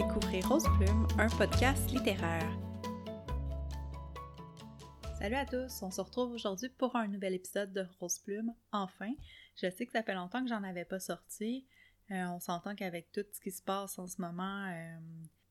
Découvrez 0.00 0.40
Rose 0.40 0.64
Plume, 0.78 1.06
un 1.18 1.28
podcast 1.28 1.90
littéraire. 1.90 2.50
Salut 5.18 5.34
à 5.34 5.44
tous, 5.44 5.82
on 5.82 5.90
se 5.90 6.00
retrouve 6.00 6.32
aujourd'hui 6.32 6.70
pour 6.70 6.96
un 6.96 7.06
nouvel 7.06 7.34
épisode 7.34 7.70
de 7.74 7.84
Rose 7.98 8.18
Plume. 8.20 8.54
Enfin, 8.72 9.12
je 9.56 9.68
sais 9.68 9.84
que 9.84 9.92
ça 9.92 10.02
fait 10.02 10.14
longtemps 10.14 10.42
que 10.42 10.48
j'en 10.48 10.62
avais 10.62 10.86
pas 10.86 11.00
sorti. 11.00 11.66
Euh, 12.10 12.24
on 12.28 12.40
s'entend 12.40 12.74
qu'avec 12.74 13.12
tout 13.12 13.26
ce 13.30 13.42
qui 13.42 13.50
se 13.50 13.60
passe 13.60 13.98
en 13.98 14.06
ce 14.06 14.22
moment, 14.22 14.68
euh, 14.68 14.98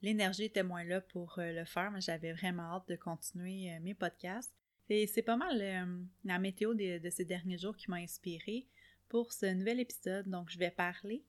l'énergie 0.02 0.45
était 0.45 0.63
moins 0.63 0.84
là 0.84 1.00
pour 1.00 1.38
euh, 1.38 1.54
le 1.54 1.66
faire, 1.66 1.91
mais 1.91 2.02
j'avais 2.02 2.34
vraiment 2.34 2.73
hâte 2.73 2.89
de 2.89 2.95
continuer 2.95 3.77
mes 3.81 3.93
podcasts. 3.93 4.55
Et 4.89 5.05
c'est 5.05 5.21
pas 5.21 5.38
mal 5.38 6.07
la 6.25 6.39
météo 6.39 6.73
de, 6.73 7.07
ces 7.11 7.25
derniers 7.25 7.59
jours 7.59 7.77
qui 7.77 7.91
m'a 7.91 7.97
inspirée 7.97 8.66
pour 9.09 9.31
ce 9.31 9.45
nouvel 9.45 9.79
épisode. 9.79 10.27
Donc, 10.27 10.50
je 10.50 10.57
vais 10.57 10.71
parler 10.71 11.23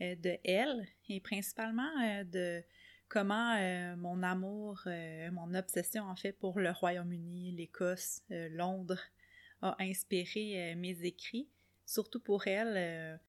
de 0.00 0.38
elle 0.44 0.86
et 1.08 1.20
principalement 1.20 1.90
de 2.24 2.62
comment 3.08 3.56
mon 3.96 4.22
amour, 4.22 4.82
mon 5.32 5.54
obsession 5.54 6.04
en 6.04 6.16
fait 6.16 6.32
pour 6.32 6.58
le 6.58 6.70
Royaume-Uni, 6.70 7.52
l'Écosse, 7.52 8.22
Londres 8.28 9.00
a 9.62 9.76
inspiré 9.80 10.74
mes 10.76 11.04
écrits. 11.04 11.48
Surtout 11.86 12.20
pour 12.20 12.46
elle, 12.46 13.20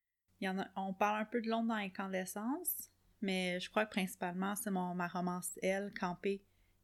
on 0.75 0.93
parle 0.93 1.21
un 1.21 1.25
peu 1.25 1.41
de 1.41 1.49
Londres 1.49 1.69
dans 1.69 1.75
Incandescence, 1.75 2.89
mais 3.21 3.59
je 3.59 3.69
crois 3.69 3.85
que 3.85 3.91
principalement 3.91 4.55
c'est 4.55 4.71
ma 4.71 5.07
romance 5.07 5.57
Elle, 5.61 5.93
campée 5.93 6.43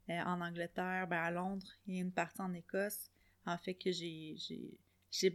euh, 0.09 0.19
en 0.23 0.41
Angleterre, 0.41 1.07
ben 1.07 1.21
à 1.21 1.31
Londres 1.31 1.67
et 1.87 1.99
une 1.99 2.11
partie 2.11 2.41
en 2.41 2.53
Écosse, 2.53 3.11
en 3.45 3.57
fait 3.57 3.75
que 3.75 3.91
j'ai, 3.91 4.37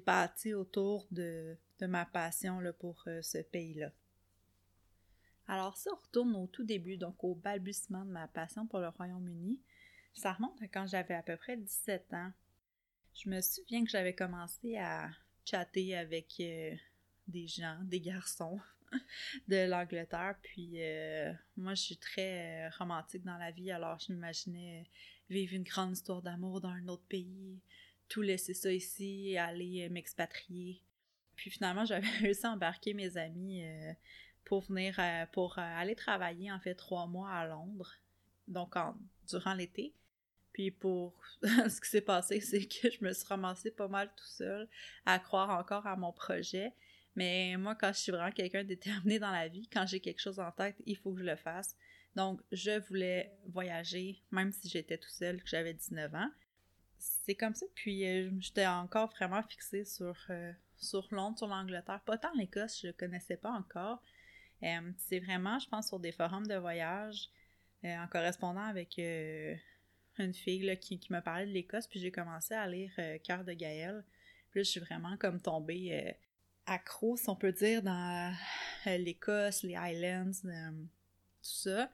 bâti 0.04 0.54
autour 0.54 1.06
de, 1.10 1.56
de 1.78 1.86
ma 1.86 2.04
passion 2.04 2.60
là, 2.60 2.72
pour 2.72 3.02
euh, 3.06 3.22
ce 3.22 3.38
pays-là. 3.38 3.92
Alors 5.48 5.76
si 5.76 5.88
on 5.88 5.96
retourne 5.96 6.34
au 6.34 6.46
tout 6.46 6.64
début, 6.64 6.96
donc 6.96 7.22
au 7.22 7.34
balbutiement 7.34 8.04
de 8.04 8.10
ma 8.10 8.26
passion 8.26 8.66
pour 8.66 8.80
le 8.80 8.88
Royaume-Uni, 8.88 9.60
ça 10.14 10.32
remonte 10.32 10.60
à 10.62 10.66
quand 10.66 10.86
j'avais 10.86 11.14
à 11.14 11.22
peu 11.22 11.36
près 11.36 11.56
17 11.56 12.12
ans. 12.14 12.32
Je 13.14 13.30
me 13.30 13.40
souviens 13.40 13.84
que 13.84 13.90
j'avais 13.90 14.14
commencé 14.14 14.76
à 14.76 15.10
chatter 15.44 15.96
avec 15.96 16.34
euh, 16.40 16.74
des 17.28 17.46
gens, 17.46 17.78
des 17.84 18.00
garçons 18.00 18.58
de 19.48 19.68
l'Angleterre. 19.68 20.36
Puis 20.42 20.82
euh, 20.82 21.32
moi, 21.56 21.74
je 21.74 21.82
suis 21.82 21.96
très 21.96 22.66
euh, 22.66 22.70
romantique 22.78 23.24
dans 23.24 23.38
la 23.38 23.52
vie, 23.52 23.70
alors 23.70 23.98
je 24.00 24.12
m'imaginais 24.12 24.84
vivre 25.30 25.54
une 25.54 25.62
grande 25.62 25.92
histoire 25.92 26.22
d'amour 26.22 26.60
dans 26.60 26.70
un 26.70 26.88
autre 26.88 27.06
pays, 27.08 27.60
tout 28.08 28.22
laisser 28.22 28.54
ça 28.54 28.72
ici, 28.72 29.36
aller 29.38 29.88
m'expatrier. 29.90 30.82
Puis 31.36 31.50
finalement, 31.50 31.84
j'avais 31.86 32.08
réussi 32.18 32.46
à 32.46 32.50
embarquer 32.50 32.94
mes 32.94 33.16
amis 33.16 33.64
pour 34.46 34.62
venir, 34.62 34.98
pour 35.32 35.58
aller 35.58 35.94
travailler 35.94 36.50
en 36.50 36.58
fait 36.60 36.74
trois 36.74 37.06
mois 37.06 37.30
à 37.30 37.46
Londres, 37.46 37.92
donc 38.48 38.74
durant 39.28 39.54
l'été. 39.54 39.94
Puis 40.52 40.70
pour 40.70 41.20
ce 41.42 41.80
qui 41.80 41.90
s'est 41.90 42.00
passé, 42.00 42.40
c'est 42.40 42.64
que 42.66 42.90
je 42.90 43.04
me 43.04 43.12
suis 43.12 43.26
ramassée 43.26 43.70
pas 43.70 43.88
mal 43.88 44.08
tout 44.16 44.24
seul 44.24 44.66
à 45.04 45.18
croire 45.18 45.50
encore 45.50 45.86
à 45.86 45.96
mon 45.96 46.12
projet. 46.12 46.72
Mais 47.14 47.56
moi, 47.58 47.74
quand 47.74 47.92
je 47.92 47.98
suis 47.98 48.12
vraiment 48.12 48.30
quelqu'un 48.30 48.64
déterminé 48.64 49.18
dans 49.18 49.30
la 49.30 49.48
vie, 49.48 49.68
quand 49.70 49.86
j'ai 49.86 50.00
quelque 50.00 50.20
chose 50.20 50.38
en 50.38 50.50
tête, 50.52 50.76
il 50.86 50.96
faut 50.96 51.12
que 51.12 51.20
je 51.20 51.24
le 51.24 51.36
fasse. 51.36 51.76
Donc, 52.14 52.40
je 52.52 52.78
voulais 52.88 53.32
voyager, 53.48 54.22
même 54.30 54.52
si 54.52 54.68
j'étais 54.70 54.96
tout 54.96 55.10
seul, 55.10 55.42
que 55.42 55.48
j'avais 55.48 55.74
19 55.74 56.14
ans. 56.14 56.30
C'est 56.98 57.34
comme 57.34 57.54
ça. 57.54 57.66
Puis, 57.74 58.06
euh, 58.06 58.30
j'étais 58.38 58.66
encore 58.66 59.10
vraiment 59.10 59.42
fixée 59.42 59.84
sur, 59.84 60.16
euh, 60.30 60.52
sur 60.78 61.06
Londres, 61.10 61.36
sur 61.36 61.48
l'Angleterre. 61.48 62.00
Pas 62.06 62.16
tant 62.16 62.32
l'Écosse, 62.34 62.80
je 62.80 62.86
ne 62.86 62.92
connaissais 62.92 63.36
pas 63.36 63.50
encore. 63.50 64.02
Euh, 64.62 64.92
c'est 64.96 65.20
vraiment, 65.20 65.58
je 65.58 65.68
pense, 65.68 65.88
sur 65.88 66.00
des 66.00 66.12
forums 66.12 66.46
de 66.46 66.56
voyage, 66.56 67.28
en 67.84 68.08
correspondant 68.08 68.62
avec 68.62 68.98
une 68.98 70.34
fille 70.34 70.76
qui, 70.80 70.98
qui 70.98 71.12
me 71.12 71.20
parlait 71.20 71.46
de 71.46 71.52
l'Écosse. 71.52 71.86
Puis, 71.86 72.00
j'ai 72.00 72.10
commencé 72.10 72.54
à 72.54 72.66
lire 72.66 72.90
Cœur 73.22 73.44
de 73.44 73.52
Gaël. 73.52 74.04
Puis, 74.50 74.64
je 74.64 74.70
suis 74.70 74.80
vraiment 74.80 75.16
comme 75.18 75.40
tombée 75.40 76.16
accro, 76.66 77.16
si 77.16 77.28
on 77.28 77.36
peut 77.36 77.52
dire, 77.52 77.82
dans 77.82 78.34
euh, 78.86 78.96
l'Écosse, 78.98 79.62
les 79.62 79.76
Highlands, 79.76 80.32
euh, 80.44 80.70
tout 80.70 80.88
ça. 81.42 81.90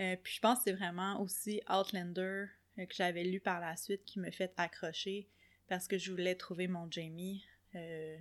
Euh, 0.00 0.16
puis 0.22 0.34
je 0.34 0.40
pense 0.40 0.58
que 0.58 0.64
c'est 0.64 0.72
vraiment 0.72 1.20
aussi 1.20 1.60
Outlander 1.68 2.46
que 2.76 2.94
j'avais 2.94 3.22
lu 3.22 3.38
par 3.38 3.60
la 3.60 3.76
suite 3.76 4.04
qui 4.04 4.18
me 4.18 4.32
fait 4.32 4.52
accrocher 4.56 5.28
parce 5.68 5.86
que 5.86 5.96
je 5.96 6.10
voulais 6.10 6.34
trouver 6.34 6.66
mon 6.66 6.90
Jamie. 6.90 7.44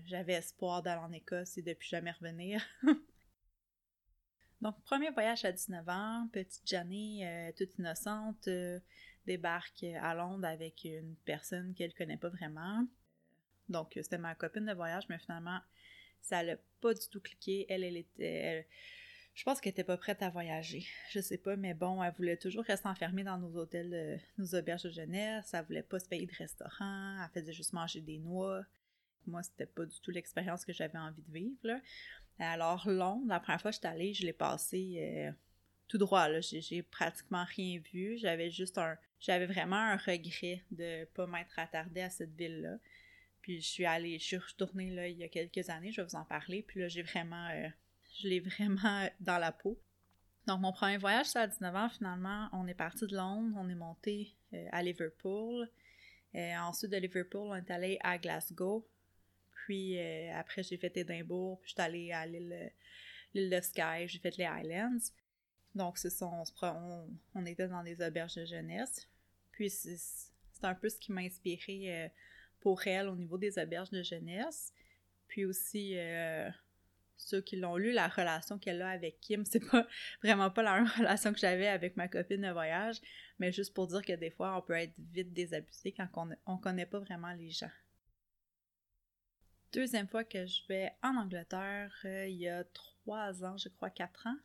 j'avais 0.06 0.34
espoir 0.34 0.84
d'aller 0.84 1.02
en 1.02 1.12
Écosse 1.12 1.58
et 1.58 1.64
depuis 1.64 1.90
jamais 1.90 2.12
revenir. 2.12 2.62
Donc, 4.64 4.82
premier 4.86 5.10
voyage 5.10 5.44
à 5.44 5.52
19 5.52 5.90
ans, 5.90 6.30
petite 6.32 6.66
Janie, 6.66 7.26
toute 7.58 7.78
innocente, 7.78 8.48
débarque 9.26 9.84
à 9.84 10.16
Londres 10.16 10.48
avec 10.48 10.86
une 10.86 11.18
personne 11.26 11.74
qu'elle 11.74 11.94
connaît 11.94 12.16
pas 12.16 12.30
vraiment. 12.30 12.88
Donc, 13.68 13.92
c'était 13.96 14.18
ma 14.18 14.36
copine 14.36 14.66
de 14.66 14.72
voyage, 14.72 15.04
mais 15.10 15.20
finalement, 15.20 15.60
ça 16.22 16.44
l'a 16.44 16.56
pas 16.80 16.94
du 16.94 17.10
tout 17.10 17.20
cliqué. 17.20 17.66
Elle, 17.68 17.84
elle 17.84 17.98
était. 17.98 18.66
je 19.34 19.44
pense 19.44 19.60
qu'elle 19.60 19.72
était 19.72 19.84
pas 19.84 19.98
prête 19.98 20.22
à 20.22 20.30
voyager. 20.30 20.86
Je 21.12 21.20
sais 21.20 21.38
pas, 21.38 21.58
mais 21.58 21.74
bon, 21.74 22.02
elle 22.02 22.14
voulait 22.14 22.38
toujours 22.38 22.64
rester 22.64 22.88
enfermée 22.88 23.26
dans 23.26 23.38
nos 23.38 23.58
hôtels, 23.58 24.22
nos 24.38 24.56
auberges 24.56 24.84
de 24.84 24.92
jeunesse. 24.92 25.54
Elle 25.54 25.66
voulait 25.66 25.84
pas 25.84 26.00
se 26.00 26.08
payer 26.08 26.26
de 26.26 26.36
restaurant. 26.36 27.22
Elle 27.22 27.42
faisait 27.42 27.52
juste 27.52 27.74
manger 27.74 28.00
des 28.00 28.18
noix. 28.18 28.64
Moi, 29.28 29.44
c'était 29.44 29.66
pas 29.66 29.86
du 29.86 30.00
tout 30.00 30.12
l'expérience 30.12 30.64
que 30.64 30.72
j'avais 30.72 30.98
envie 30.98 31.22
de 31.22 31.34
vivre. 31.34 31.82
Alors, 32.40 32.90
Londres, 32.90 33.26
la 33.28 33.40
première 33.40 33.62
fois 33.62 33.72
que 33.72 33.76
j'étais 33.76 33.88
allée, 33.88 34.14
je 34.14 34.26
l'ai 34.26 34.34
passé 34.34 34.96
euh, 34.98 35.32
tout 35.88 35.98
droit. 35.98 36.28
J'ai, 36.42 36.84
pratiquement 36.84 37.46
rien 37.46 37.80
vu. 37.92 38.18
J'avais 38.18 38.50
juste 38.50 38.78
un. 38.78 38.98
J'avais 39.20 39.46
vraiment 39.46 39.78
un 39.78 39.96
regret 39.96 40.64
de 40.72 41.06
pas 41.14 41.28
m'être 41.28 41.58
attardée 41.58 42.02
à 42.02 42.10
cette 42.10 42.36
ville-là. 42.36 42.78
Puis 43.42 43.62
je 43.62 43.68
suis 43.68 43.86
allée, 43.86 44.20
je 44.20 44.24
suis 44.24 44.38
retournée 44.38 44.90
là 44.90 45.08
il 45.08 45.18
y 45.18 45.24
a 45.24 45.30
quelques 45.30 45.70
années, 45.70 45.92
je 45.92 46.02
vais 46.02 46.08
vous 46.08 46.16
en 46.16 46.26
parler. 46.26 46.64
Puis 46.64 46.82
là, 46.82 46.88
j'ai 46.88 47.04
vraiment, 47.04 47.48
euh, 47.50 47.70
je 48.20 48.28
l'ai 48.28 48.40
vraiment 48.40 49.08
dans 49.22 49.38
la 49.38 49.52
peau. 49.52 49.80
Donc 50.46 50.60
mon 50.60 50.74
premier 50.74 50.98
voyage, 50.98 51.28
c'est 51.28 51.40
à 51.40 51.48
19 51.48 51.76
ans 51.76 51.90
finalement. 51.90 52.50
On 52.52 52.68
est 52.68 52.74
parti 52.74 53.08
de 53.08 53.16
Londres, 53.16 53.56
on 53.58 53.70
est 53.70 53.76
monté 53.76 54.36
euh, 54.54 54.68
à 54.72 54.84
Liverpool. 54.84 55.70
Ensuite 56.36 56.92
de 56.92 56.98
Liverpool, 56.98 57.50
on 57.52 57.56
est 57.56 57.70
allé 57.70 58.00
à 58.02 58.18
Glasgow. 58.18 58.90
Puis 59.66 60.00
après, 60.32 60.64
j'ai 60.64 60.78
fait 60.78 60.96
Édimbourg, 60.98 61.60
puis 61.62 61.70
je 61.70 61.74
suis 61.74 61.82
allée 61.82 62.12
à 62.12 62.26
l'île, 62.26 62.72
de 63.34 63.62
Skye, 63.62 64.08
j'ai 64.08 64.20
fait 64.20 64.38
les 64.38 64.46
Highlands. 64.46 65.00
Donc 65.76 65.98
c'est 65.98 66.10
ça, 66.10 66.30
on, 67.34 67.46
était 67.46 67.68
dans 67.68 67.84
des 67.84 68.02
auberges 68.06 68.36
de 68.36 68.46
jeunesse. 68.46 69.08
Puis 69.52 69.70
c'est 69.70 70.64
un 70.64 70.76
peu 70.76 70.90
ce 70.90 70.98
qui 70.98 71.12
m'a 71.12 71.22
inspiré 71.22 72.12
pour 72.60 72.86
elle 72.88 73.10
au 73.10 73.16
niveau 73.16 73.38
des 73.38 73.60
auberges 73.60 73.90
de 73.90 74.04
jeunesse. 74.04 74.74
Puis 75.28 75.46
aussi, 75.46 75.98
euh, 75.98 76.50
ceux 77.18 77.42
qui 77.42 77.56
l'ont 77.56 77.76
lu, 77.76 77.92
la 77.92 78.08
relation 78.08 78.60
qu'elle 78.60 78.82
a 78.82 78.90
avec 78.90 79.20
Kim, 79.20 79.46
c'est 79.50 79.68
pas 79.68 79.88
vraiment 80.22 80.50
pas 80.50 80.64
la 80.64 80.76
même 80.76 80.92
relation 80.98 81.34
que 81.34 81.40
j'avais 81.40 81.68
avec 81.68 81.98
ma 81.98 82.08
copine 82.08 82.42
de 82.42 82.52
voyage, 82.52 83.02
mais 83.40 83.52
juste 83.52 83.74
pour 83.74 83.88
dire 83.88 84.02
que 84.02 84.14
des 84.14 84.32
fois, 84.32 84.58
on 84.58 84.62
peut 84.62 84.74
être 84.74 84.94
vite 85.12 85.34
désabusé 85.34 85.92
quand 85.92 86.08
on, 86.16 86.30
on 86.46 86.58
connaît 86.58 86.86
pas 86.86 87.00
vraiment 87.00 87.34
les 87.34 87.50
gens. 87.50 87.72
Deuxième 89.74 90.08
fois 90.08 90.24
que 90.24 90.46
je 90.46 90.62
vais 90.70 90.92
en 91.02 91.18
Angleterre, 91.18 91.92
euh, 92.06 92.28
il 92.28 92.36
y 92.36 92.48
a 92.48 92.64
trois 92.64 93.44
ans, 93.44 93.58
je 93.58 93.70
crois 93.70 93.90
quatre 93.90 94.28
ans. 94.28 94.38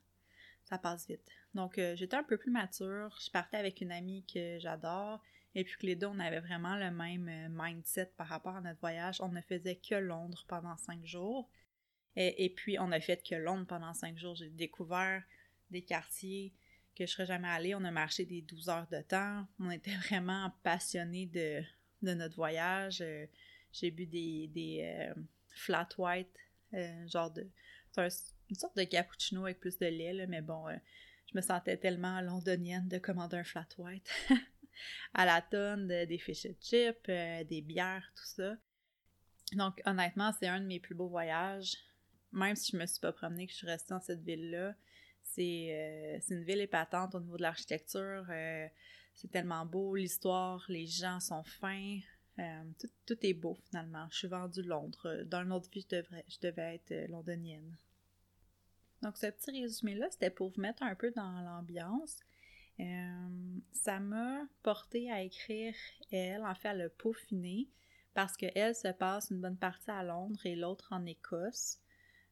Ça 0.64 0.78
passe 0.78 1.06
vite. 1.06 1.28
Donc, 1.52 1.76
euh, 1.76 1.94
j'étais 1.96 2.16
un 2.16 2.22
peu 2.22 2.38
plus 2.38 2.50
mature. 2.50 3.14
Je 3.22 3.30
partais 3.30 3.58
avec 3.58 3.82
une 3.82 3.92
amie 3.92 4.24
que 4.24 4.58
j'adore. 4.58 5.22
Et 5.54 5.64
puis 5.64 5.76
que 5.76 5.86
les 5.86 5.96
deux, 5.96 6.06
on 6.06 6.18
avait 6.18 6.40
vraiment 6.40 6.76
le 6.76 6.90
même 6.90 7.28
euh, 7.28 7.48
mindset 7.50 8.10
par 8.16 8.28
rapport 8.28 8.56
à 8.56 8.62
notre 8.62 8.80
voyage. 8.80 9.20
On 9.20 9.28
ne 9.28 9.42
faisait 9.42 9.76
que 9.76 9.96
Londres 9.96 10.46
pendant 10.48 10.78
cinq 10.78 11.04
jours. 11.04 11.50
Et, 12.16 12.52
puis, 12.56 12.78
on 12.80 12.90
a 12.90 12.98
fait 12.98 13.22
que 13.22 13.34
Londres 13.34 13.66
pendant 13.66 13.92
cinq 13.92 14.16
jours. 14.16 14.34
J'ai 14.34 14.48
découvert 14.48 15.22
des 15.70 15.82
quartiers 15.82 16.54
que 16.96 17.06
je 17.06 17.12
serais 17.12 17.26
jamais 17.26 17.48
allée. 17.48 17.74
On 17.74 17.84
a 17.84 17.92
marché 17.92 18.24
des 18.24 18.40
12 18.40 18.70
heures 18.70 18.88
de 18.90 19.02
temps. 19.02 19.46
On 19.60 19.70
était 19.70 19.94
vraiment 20.08 20.52
passionnés 20.64 21.26
de, 21.26 21.62
notre 22.02 22.34
voyage. 22.34 23.04
Euh, 23.68 23.72
j'ai 23.72 23.90
bu 23.90 24.06
des, 24.06 24.48
des 24.48 24.80
euh, 24.82 25.14
flat 25.48 25.88
white, 25.98 26.36
genre 27.06 27.30
de... 27.30 27.46
une 27.96 28.56
sorte 28.56 28.76
de 28.76 28.84
cappuccino 28.84 29.44
avec 29.44 29.60
plus 29.60 29.78
de 29.78 29.86
lait, 29.86 30.26
mais 30.26 30.42
bon, 30.42 30.66
je 31.26 31.36
me 31.36 31.42
sentais 31.42 31.76
tellement 31.76 32.20
londonienne 32.20 32.88
de 32.88 32.98
commander 32.98 33.36
un 33.36 33.44
flat 33.44 33.68
white. 33.78 34.10
à 35.14 35.24
la 35.24 35.42
tonne 35.42 35.88
des 35.88 36.18
fish 36.18 36.46
and 36.46 36.54
chips, 36.60 37.08
euh, 37.08 37.44
des 37.44 37.60
bières, 37.60 38.10
tout 38.14 38.24
ça. 38.24 38.56
Donc, 39.52 39.80
honnêtement, 39.86 40.32
c'est 40.38 40.46
un 40.46 40.60
de 40.60 40.66
mes 40.66 40.80
plus 40.80 40.94
beaux 40.94 41.08
voyages. 41.08 41.76
Même 42.32 42.56
si 42.56 42.72
je 42.72 42.76
me 42.76 42.86
suis 42.86 43.00
pas 43.00 43.12
promenée, 43.12 43.46
que 43.46 43.52
je 43.52 43.58
suis 43.58 43.66
restée 43.66 43.94
dans 43.94 44.00
cette 44.00 44.22
ville-là, 44.22 44.74
c'est 45.22 45.68
euh, 45.70 46.34
une 46.34 46.44
ville 46.44 46.60
épatante 46.60 47.14
au 47.14 47.20
niveau 47.20 47.36
de 47.36 47.42
l'architecture. 47.42 48.26
Euh, 48.28 48.66
c'est 49.14 49.30
tellement 49.30 49.64
beau, 49.64 49.96
l'histoire, 49.96 50.64
les 50.68 50.86
gens 50.86 51.20
sont 51.20 51.42
fins. 51.42 51.98
Tout, 52.78 52.88
tout, 53.06 53.26
est 53.26 53.34
beau 53.34 53.58
finalement. 53.68 54.06
Je 54.10 54.18
suis 54.18 54.28
vendue 54.28 54.62
Londres. 54.62 55.24
Dans 55.24 55.42
une 55.42 55.52
autre 55.52 55.68
vie, 55.70 55.84
je, 55.90 56.40
devais 56.40 56.76
être 56.76 57.10
londonienne. 57.10 57.74
Donc, 59.02 59.16
ce 59.16 59.26
petit 59.26 59.50
résumé-là, 59.50 60.08
c'était 60.10 60.30
pour 60.30 60.50
vous 60.50 60.60
mettre 60.60 60.82
un 60.82 60.94
peu 60.94 61.10
dans 61.10 61.40
l'ambiance. 61.40 62.20
Euh, 62.80 63.58
ça 63.72 63.98
m'a 63.98 64.46
porté 64.62 65.10
à 65.10 65.22
écrire 65.22 65.74
elle, 66.12 66.44
en 66.44 66.54
fait 66.54 66.68
à 66.68 66.74
le 66.74 66.88
peaufiner, 66.88 67.68
parce 68.14 68.36
qu'elle 68.36 68.74
se 68.74 68.88
passe 68.88 69.30
une 69.30 69.40
bonne 69.40 69.56
partie 69.56 69.90
à 69.90 70.04
Londres 70.04 70.40
et 70.44 70.54
l'autre 70.54 70.88
en 70.92 71.04
Écosse. 71.06 71.80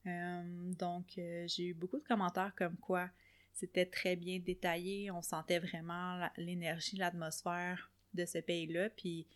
Euh, 0.06 0.72
donc, 0.74 1.18
euh, 1.18 1.46
j'ai 1.48 1.66
eu 1.66 1.74
beaucoup 1.74 1.98
de 1.98 2.04
commentaires 2.04 2.54
comme 2.56 2.76
quoi 2.76 3.10
c'était 3.52 3.86
très 3.86 4.16
bien 4.16 4.38
détaillé, 4.38 5.10
on 5.10 5.22
sentait 5.22 5.58
vraiment 5.58 6.28
l'énergie, 6.36 6.96
l'atmosphère 6.96 7.90
de 8.12 8.26
ce 8.26 8.38
pays-là. 8.38 8.90
Puis, 8.90 9.26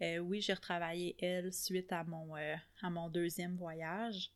oui, 0.00 0.40
j'ai 0.40 0.52
retravaillé 0.52 1.16
elle 1.20 1.52
suite 1.52 1.92
à 1.92 2.04
mon, 2.04 2.34
à 2.34 2.90
mon 2.90 3.08
deuxième 3.08 3.56
voyage. 3.56 4.30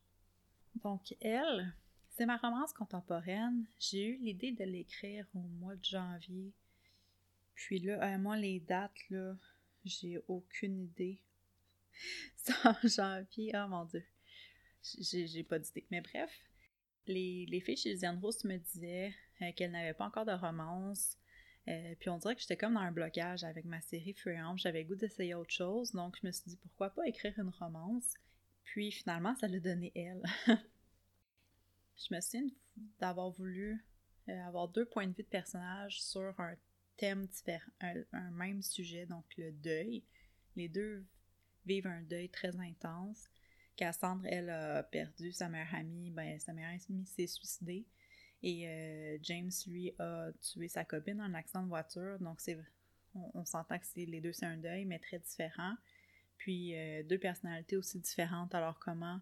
Donc, 0.83 1.13
elle, 1.21 1.73
c'est 2.09 2.25
ma 2.25 2.37
romance 2.37 2.73
contemporaine. 2.73 3.65
J'ai 3.79 4.05
eu 4.05 4.17
l'idée 4.17 4.51
de 4.51 4.63
l'écrire 4.63 5.25
au 5.33 5.39
mois 5.39 5.75
de 5.75 5.83
janvier. 5.83 6.53
Puis 7.55 7.79
là, 7.79 8.13
euh, 8.13 8.17
moi, 8.17 8.37
les 8.37 8.59
dates, 8.59 9.09
là, 9.09 9.35
j'ai 9.85 10.19
aucune 10.27 10.79
idée. 10.79 11.21
C'est 12.35 12.53
en 12.65 12.75
janvier, 12.83 13.51
oh 13.55 13.67
mon 13.67 13.85
dieu. 13.85 14.03
J'ai 14.83 15.43
pas 15.43 15.59
d'idée. 15.59 15.85
Mais 15.91 16.01
bref, 16.01 16.31
les, 17.05 17.45
les 17.47 17.61
filles 17.61 17.77
chez 17.77 17.89
Lisiane 17.89 18.19
Rose 18.19 18.43
me 18.45 18.57
disaient 18.57 19.13
euh, 19.41 19.51
qu'elles 19.53 19.71
n'avaient 19.71 19.93
pas 19.93 20.05
encore 20.05 20.25
de 20.25 20.31
romance. 20.31 21.17
Euh, 21.67 21.95
puis 21.99 22.09
on 22.09 22.17
dirait 22.17 22.35
que 22.35 22.41
j'étais 22.41 22.57
comme 22.57 22.73
dans 22.73 22.79
un 22.79 22.91
blocage 22.91 23.43
avec 23.43 23.65
ma 23.65 23.81
série 23.81 24.13
Freedom. 24.13 24.57
J'avais 24.57 24.83
goût 24.83 24.95
d'essayer 24.95 25.35
autre 25.35 25.51
chose. 25.51 25.91
Donc 25.91 26.17
je 26.21 26.27
me 26.27 26.31
suis 26.31 26.43
dit 26.47 26.57
pourquoi 26.57 26.89
pas 26.89 27.07
écrire 27.07 27.33
une 27.37 27.49
romance? 27.49 28.13
Puis 28.63 28.91
finalement, 28.91 29.35
ça 29.35 29.47
l'a 29.47 29.59
donné 29.59 29.91
elle. 29.95 30.23
je 31.97 32.15
me 32.15 32.21
souviens 32.21 32.47
d'avoir 32.99 33.29
voulu 33.29 33.85
euh, 34.29 34.41
avoir 34.43 34.67
deux 34.69 34.85
points 34.85 35.07
de 35.07 35.13
vue 35.13 35.23
de 35.23 35.27
personnage 35.27 36.01
sur 36.01 36.39
un 36.39 36.55
thème 36.97 37.25
différent, 37.25 37.71
un, 37.81 38.31
même 38.31 38.61
sujet, 38.61 39.05
donc 39.05 39.25
le 39.37 39.51
deuil. 39.51 40.03
Les 40.55 40.69
deux 40.69 41.05
vivent 41.65 41.87
un 41.87 42.01
deuil 42.03 42.29
très 42.29 42.55
intense. 42.59 43.27
Cassandre, 43.75 44.25
elle, 44.25 44.49
a 44.49 44.83
perdu 44.83 45.31
sa 45.31 45.49
meilleure 45.49 45.73
amie, 45.73 46.11
ben, 46.11 46.39
sa 46.39 46.53
meilleure 46.53 46.79
amie 46.89 47.05
s'est 47.05 47.27
suicidée. 47.27 47.85
Et 48.43 48.67
euh, 48.67 49.17
James, 49.21 49.51
lui, 49.67 49.93
a 49.99 50.31
tué 50.41 50.67
sa 50.67 50.83
copine 50.83 51.17
dans 51.17 51.33
accident 51.33 51.63
de 51.63 51.67
voiture. 51.67 52.17
Donc, 52.19 52.41
c'est 52.41 52.57
on, 53.13 53.43
s'entend 53.45 53.77
que 53.77 53.85
c'est 53.85 54.05
les 54.05 54.21
deux, 54.21 54.33
c'est 54.33 54.45
un 54.45 54.57
deuil, 54.57 54.85
mais 54.85 54.99
très 54.99 55.19
différent. 55.19 55.75
Puis, 56.37 56.75
euh, 56.75 57.03
deux 57.03 57.19
personnalités 57.19 57.77
aussi 57.77 57.99
différentes. 57.99 58.55
Alors, 58.55 58.79
comment 58.79 59.19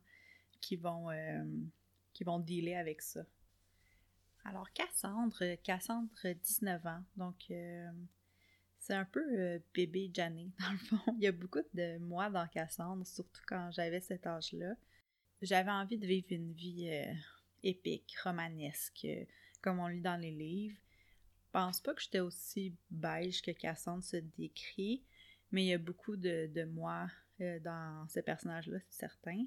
qui 0.61 0.75
vont 0.75 1.07
qui 2.13 2.23
vont 2.23 2.39
dealer 2.39 2.75
avec 2.75 3.01
ça? 3.01 3.25
Alors, 4.45 4.71
Cassandre, 4.73 5.55
Cassandre, 5.63 6.09
19 6.23 6.85
ans, 6.85 7.03
donc 7.17 7.35
euh, 7.51 7.91
c'est 8.79 8.93
un 8.93 9.05
peu 9.05 9.23
euh, 9.37 9.59
bébé 9.73 10.09
Janet, 10.13 10.47
dans 10.59 10.71
le 10.71 10.77
fond. 10.77 11.15
Il 11.17 11.23
y 11.23 11.27
a 11.27 11.31
beaucoup 11.31 11.61
de 11.73 11.97
moi 11.99 12.29
dans 12.29 12.47
Cassandre, 12.47 13.05
surtout 13.05 13.41
quand 13.47 13.69
j'avais 13.71 14.01
cet 14.01 14.25
âge-là. 14.25 14.75
J'avais 15.41 15.71
envie 15.71 15.97
de 15.97 16.05
vivre 16.05 16.27
une 16.31 16.53
vie 16.53 16.89
euh, 16.89 17.13
épique, 17.63 18.15
romanesque, 18.23 19.07
comme 19.61 19.79
on 19.79 19.87
lit 19.87 20.01
dans 20.01 20.17
les 20.17 20.31
livres. 20.31 20.77
Je 21.45 21.51
pense 21.51 21.81
pas 21.81 21.93
que 21.93 22.01
j'étais 22.01 22.19
aussi 22.19 22.75
beige 22.91 23.41
que 23.41 23.51
Cassandre 23.51 24.03
se 24.03 24.17
décrit, 24.17 25.03
mais 25.51 25.63
il 25.63 25.67
y 25.67 25.73
a 25.73 25.79
beaucoup 25.79 26.15
de, 26.15 26.63
moi 26.65 27.07
dans 27.39 28.05
ce 28.09 28.19
personnage-là, 28.19 28.79
c'est 28.89 28.99
certain. 28.99 29.45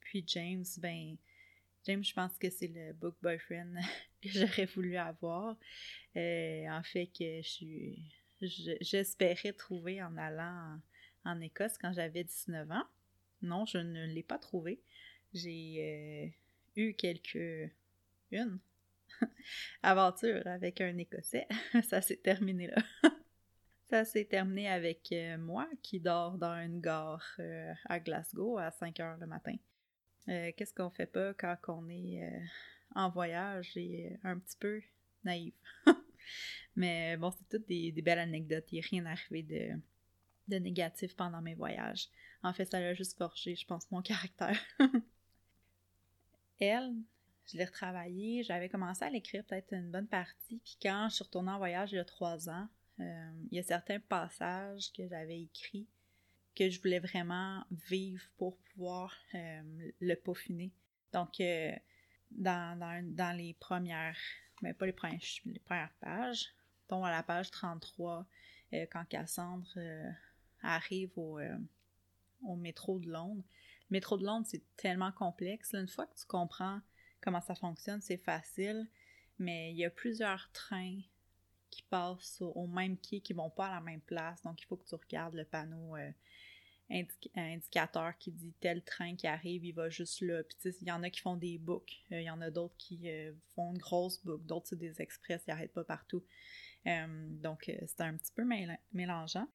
Puis 0.00 0.24
James, 0.26 0.64
ben, 0.78 1.16
James, 1.86 2.04
je 2.04 2.12
pense 2.12 2.36
que 2.36 2.50
c'est 2.50 2.68
le 2.68 2.92
book 2.92 3.16
boyfriend 3.22 3.74
que 4.22 4.28
j'aurais 4.28 4.66
voulu 4.66 4.96
avoir. 4.96 5.56
Euh, 6.16 6.68
en 6.68 6.82
fait, 6.82 7.06
que 7.06 7.42
je 7.42 7.96
j'espérais 8.80 9.52
trouver 9.52 10.02
en 10.02 10.16
allant 10.16 10.80
en, 11.24 11.40
Écosse 11.40 11.76
quand 11.78 11.92
j'avais 11.92 12.24
19 12.24 12.70
ans. 12.70 12.86
Non, 13.42 13.66
je 13.66 13.78
ne 13.78 14.06
l'ai 14.06 14.22
pas 14.22 14.38
trouvé. 14.38 14.82
J'ai 15.32 15.76
euh, 15.78 16.39
eu 16.76 16.94
quelques. 16.94 17.70
une 18.30 18.58
aventure 19.82 20.46
avec 20.46 20.80
un 20.80 20.96
Écossais. 20.98 21.48
Ça 21.88 22.00
s'est 22.00 22.16
terminé 22.16 22.68
là. 22.68 22.82
Ça 23.90 24.04
s'est 24.04 24.24
terminé 24.24 24.68
avec 24.68 25.08
euh, 25.12 25.36
moi 25.36 25.68
qui 25.82 25.98
dors 25.98 26.38
dans 26.38 26.54
une 26.54 26.80
gare 26.80 27.26
à 27.86 27.98
Glasgow 27.98 28.56
à 28.58 28.70
5 28.70 29.00
heures 29.00 29.18
le 29.18 29.26
matin. 29.26 29.56
Euh, 30.28 30.52
qu'est-ce 30.56 30.74
qu'on 30.74 30.90
fait 30.90 31.06
pas 31.06 31.34
quand 31.34 31.56
on 31.68 31.88
est 31.88 32.22
euh, 32.22 32.40
en 32.94 33.10
voyage 33.10 33.76
et 33.76 34.16
un 34.22 34.38
petit 34.38 34.56
peu 34.58 34.80
naïf. 35.24 35.54
Mais 36.76 37.16
bon, 37.16 37.30
c'est 37.30 37.48
toutes 37.48 37.66
des, 37.66 37.92
belles 38.02 38.18
anecdotes. 38.18 38.70
Il 38.70 38.78
a 38.78 38.86
rien 38.88 39.06
arrivé 39.06 39.42
de, 39.42 39.80
de 40.48 40.56
négatif 40.58 41.16
pendant 41.16 41.42
mes 41.42 41.54
voyages. 41.54 42.08
En 42.42 42.52
fait, 42.52 42.66
ça 42.66 42.78
a 42.78 42.94
juste 42.94 43.18
forgé, 43.18 43.56
je 43.56 43.66
pense, 43.66 43.90
mon 43.90 44.02
caractère. 44.02 44.58
Elle, 46.60 46.94
je 47.46 47.56
l'ai 47.56 47.64
retravaillé. 47.64 48.42
J'avais 48.42 48.68
commencé 48.68 49.04
à 49.04 49.10
l'écrire 49.10 49.44
peut-être 49.44 49.72
une 49.72 49.90
bonne 49.90 50.06
partie. 50.06 50.60
Puis 50.64 50.76
quand 50.80 51.08
je 51.08 51.16
suis 51.16 51.24
retournée 51.24 51.50
en 51.50 51.58
voyage 51.58 51.92
il 51.92 51.96
y 51.96 51.98
a 51.98 52.04
trois 52.04 52.48
ans, 52.48 52.68
euh, 53.00 53.30
il 53.50 53.56
y 53.56 53.58
a 53.58 53.62
certains 53.62 53.98
passages 53.98 54.92
que 54.92 55.08
j'avais 55.08 55.40
écrits 55.42 55.88
que 56.54 56.68
je 56.68 56.80
voulais 56.80 56.98
vraiment 56.98 57.64
vivre 57.88 58.24
pour 58.36 58.56
pouvoir 58.58 59.14
euh, 59.34 59.90
le 60.00 60.14
peaufiner. 60.14 60.72
Donc, 61.12 61.40
euh, 61.40 61.72
dans, 62.30 63.36
les 63.36 63.54
premières, 63.54 64.18
mais 64.62 64.74
pas 64.74 64.86
les 64.86 64.92
premières, 64.92 65.92
pages, 66.00 66.46
dont 66.88 67.04
à 67.04 67.10
la 67.10 67.22
page 67.22 67.50
33, 67.50 68.26
euh, 68.72 68.86
quand 68.90 69.04
Cassandre 69.06 69.78
arrive 70.62 71.16
au, 71.16 71.40
métro 72.56 72.98
de 72.98 73.08
Londres. 73.08 73.44
Métro 73.90 74.16
de 74.16 74.24
Londres, 74.24 74.46
c'est 74.48 74.62
tellement 74.76 75.12
complexe. 75.12 75.74
une 75.74 75.88
fois 75.88 76.06
que 76.06 76.16
tu 76.18 76.26
comprends 76.26 76.80
comment 77.20 77.40
ça 77.40 77.54
fonctionne, 77.54 78.00
c'est 78.00 78.18
facile, 78.18 78.88
mais 79.38 79.72
il 79.72 79.76
y 79.76 79.84
a 79.84 79.90
plusieurs 79.90 80.50
trains 80.52 81.00
qui 81.70 81.82
passent 81.82 82.40
au, 82.40 82.66
même 82.66 82.96
quai, 82.96 83.20
qui 83.20 83.32
vont 83.32 83.50
pas 83.50 83.66
à 83.66 83.74
la 83.74 83.80
même 83.80 84.00
place. 84.00 84.42
Donc, 84.42 84.60
il 84.60 84.66
faut 84.66 84.76
que 84.76 84.88
tu 84.88 84.94
regardes 84.94 85.34
le 85.34 85.44
panneau 85.44 85.96
indicateur 87.36 88.16
qui 88.18 88.32
dit 88.32 88.52
tel 88.60 88.82
train 88.82 89.14
qui 89.14 89.26
arrive, 89.26 89.64
il 89.64 89.72
va 89.72 89.88
juste 89.90 90.20
là. 90.20 90.42
Puis 90.42 90.72
il 90.80 90.88
y 90.88 90.92
en 90.92 91.02
a 91.02 91.10
qui 91.10 91.20
font 91.20 91.36
des 91.36 91.58
books, 91.58 92.04
euh, 92.12 92.20
il 92.20 92.24
y 92.24 92.30
en 92.30 92.40
a 92.40 92.50
d'autres 92.50 92.74
qui 92.78 93.08
euh, 93.08 93.32
font 93.54 93.72
une 93.72 93.78
grosse 93.78 94.22
boucle, 94.24 94.44
d'autres 94.44 94.68
c'est 94.68 94.78
des 94.78 95.00
express, 95.00 95.42
ils 95.46 95.50
n'arrêtent 95.50 95.72
pas 95.72 95.84
partout. 95.84 96.24
Euh, 96.86 97.28
donc 97.30 97.70
c'était 97.86 98.02
un 98.02 98.16
petit 98.16 98.32
peu 98.32 98.44
mélangeant. 98.92 99.48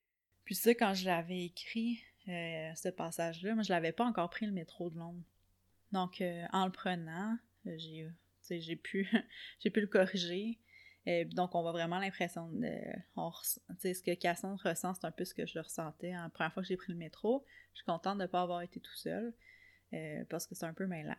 Puis 0.46 0.56
ça, 0.56 0.72
quand 0.76 0.94
je 0.94 1.06
l'avais 1.06 1.46
écrit, 1.46 2.00
ce 2.28 2.90
passage-là, 2.90 3.54
moi 3.54 3.64
je 3.64 3.72
l'avais 3.72 3.92
pas 3.92 4.06
encore 4.06 4.30
pris 4.30 4.46
le 4.46 4.52
métro 4.52 4.90
de 4.90 4.98
Londres. 4.98 5.24
Donc 5.92 6.22
en 6.52 6.66
le 6.66 6.72
prenant, 6.72 7.38
j'ai 7.66 8.10
j'ai 8.50 8.76
pu, 8.76 9.10
j'ai 9.60 9.70
pu 9.70 9.82
le 9.82 9.88
corriger. 9.88 10.60
Euh, 11.08 11.24
donc, 11.26 11.54
on 11.54 11.62
voit 11.62 11.72
vraiment 11.72 12.00
l'impression 12.00 12.50
de. 12.50 12.72
ce 13.16 14.02
que 14.02 14.14
Cassandre 14.16 14.62
ressent, 14.64 14.94
c'est 14.96 15.06
un 15.06 15.12
peu 15.12 15.26
ce 15.26 15.34
que 15.34 15.46
je 15.46 15.60
ressentais 15.60 16.12
la 16.12 16.30
première 16.30 16.54
fois 16.54 16.64
que 16.64 16.70
j'ai 16.70 16.78
pris 16.78 16.92
le 16.92 16.98
métro. 16.98 17.46
Je 17.74 17.80
suis 17.80 17.86
contente 17.86 18.18
de 18.18 18.24
ne 18.24 18.28
pas 18.28 18.42
avoir 18.42 18.62
été 18.62 18.80
tout 18.80 18.96
seul 18.96 19.34
euh, 19.94 20.24
parce 20.30 20.48
que 20.48 20.56
c'est 20.56 20.66
un 20.66 20.74
peu 20.74 20.88
mêlant. 20.88 21.16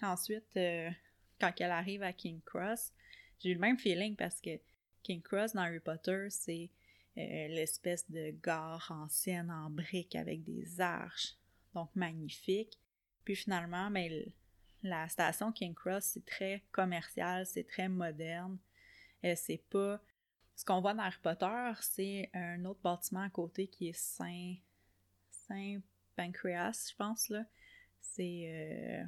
Ensuite, 0.00 0.56
euh, 0.56 0.90
quand 1.40 1.52
elle 1.58 1.70
arrive 1.70 2.02
à 2.02 2.12
King 2.12 2.40
Cross, 2.42 2.92
j'ai 3.40 3.50
eu 3.50 3.54
le 3.54 3.60
même 3.60 3.78
feeling 3.78 4.16
parce 4.16 4.40
que 4.40 4.58
King 5.02 5.20
Cross 5.20 5.52
dans 5.52 5.62
Harry 5.62 5.80
Potter, 5.80 6.28
c'est 6.30 6.70
l'espèce 7.16 8.10
de 8.10 8.30
gare 8.42 8.90
ancienne 8.90 9.50
en 9.50 9.70
briques 9.70 10.16
avec 10.16 10.44
des 10.44 10.80
arches, 10.80 11.36
donc 11.74 11.94
magnifique. 11.94 12.78
Puis 13.24 13.36
finalement, 13.36 13.90
ben, 13.90 14.10
la 14.82 15.08
station 15.08 15.52
King 15.52 15.74
Cross, 15.74 16.04
c'est 16.04 16.24
très 16.24 16.64
commercial, 16.72 17.46
c'est 17.46 17.64
très 17.64 17.88
moderne. 17.88 18.58
Euh, 19.24 19.34
c'est 19.36 19.62
pas. 19.70 20.00
Ce 20.54 20.64
qu'on 20.64 20.80
voit 20.80 20.94
dans 20.94 21.02
Harry 21.02 21.18
Potter, 21.22 21.72
c'est 21.80 22.30
un 22.34 22.64
autre 22.64 22.80
bâtiment 22.82 23.22
à 23.22 23.30
côté 23.30 23.68
qui 23.68 23.88
est 23.88 23.98
Saint. 23.98 24.54
Saint 25.30 25.80
Pancreas, 26.16 26.88
je 26.90 26.96
pense, 26.96 27.28
là. 27.28 27.44
C'est. 28.00 28.42
Euh, 28.46 29.04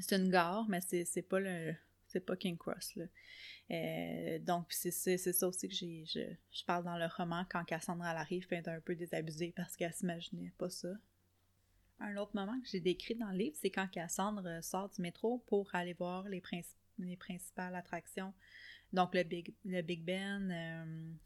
c'est 0.00 0.16
une 0.16 0.30
gare, 0.30 0.68
mais 0.68 0.80
c'est 0.80 1.22
pas 1.22 1.38
le. 1.38 1.74
C'est 2.14 2.24
pas 2.24 2.36
King 2.36 2.56
Cross, 2.56 2.96
là. 2.96 3.04
Euh, 3.70 4.38
donc, 4.38 4.66
c'est 4.70 4.90
ça 4.90 5.48
aussi 5.48 5.68
que 5.68 5.74
j'ai. 5.74 6.04
Je, 6.06 6.20
je, 6.50 6.64
parle 6.64 6.84
dans 6.84 6.96
le 6.96 7.06
roman 7.06 7.44
quand 7.50 7.64
Cassandra 7.64 8.10
arrive, 8.10 8.46
elle 8.50 8.58
est 8.58 8.68
un 8.68 8.80
peu 8.80 8.94
désabusée 8.94 9.52
parce 9.56 9.76
qu'elle 9.76 9.92
s'imaginait 9.92 10.52
pas 10.58 10.70
ça. 10.70 10.92
Un 12.00 12.16
autre 12.16 12.32
moment 12.34 12.58
que 12.60 12.68
j'ai 12.68 12.80
décrit 12.80 13.14
dans 13.14 13.30
le 13.30 13.38
livre, 13.38 13.56
c'est 13.60 13.70
quand 13.70 13.88
Cassandre 13.88 14.62
sort 14.62 14.90
du 14.90 15.00
métro 15.02 15.38
pour 15.46 15.74
aller 15.74 15.94
voir 15.94 16.28
les, 16.28 16.42
les 16.98 17.16
principales 17.16 17.74
attractions 17.74 18.32
donc, 18.94 19.12
le 19.12 19.24
Big, 19.24 19.52
le 19.64 19.82
Big 19.82 20.04
Ben, 20.04 20.50
euh, 20.52 20.84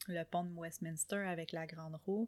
le 0.09 0.25
pont 0.25 0.43
de 0.45 0.55
Westminster 0.55 1.19
avec 1.19 1.53
la 1.53 1.67
Grande 1.67 1.97
Roue, 2.07 2.27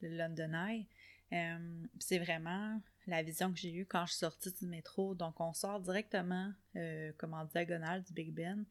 le 0.00 0.16
London 0.16 0.54
Eye. 0.54 0.86
Euh, 1.32 1.86
c'est 1.98 2.18
vraiment 2.18 2.80
la 3.06 3.22
vision 3.22 3.52
que 3.52 3.58
j'ai 3.58 3.72
eue 3.72 3.86
quand 3.86 4.06
je 4.06 4.12
suis 4.12 4.18
sortie 4.20 4.52
du 4.52 4.66
métro. 4.66 5.14
Donc, 5.14 5.40
on 5.40 5.52
sort 5.52 5.80
directement 5.80 6.52
euh, 6.76 7.12
comme 7.18 7.34
en 7.34 7.44
diagonale 7.44 8.02
du 8.04 8.12
Big 8.12 8.32
Ben. 8.32 8.64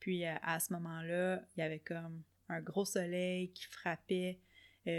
Puis, 0.00 0.26
euh, 0.26 0.34
à 0.42 0.60
ce 0.60 0.72
moment-là, 0.74 1.42
il 1.56 1.60
y 1.60 1.62
avait 1.62 1.80
comme 1.80 2.22
un 2.48 2.60
gros 2.60 2.84
soleil 2.84 3.52
qui 3.52 3.64
frappait 3.66 4.38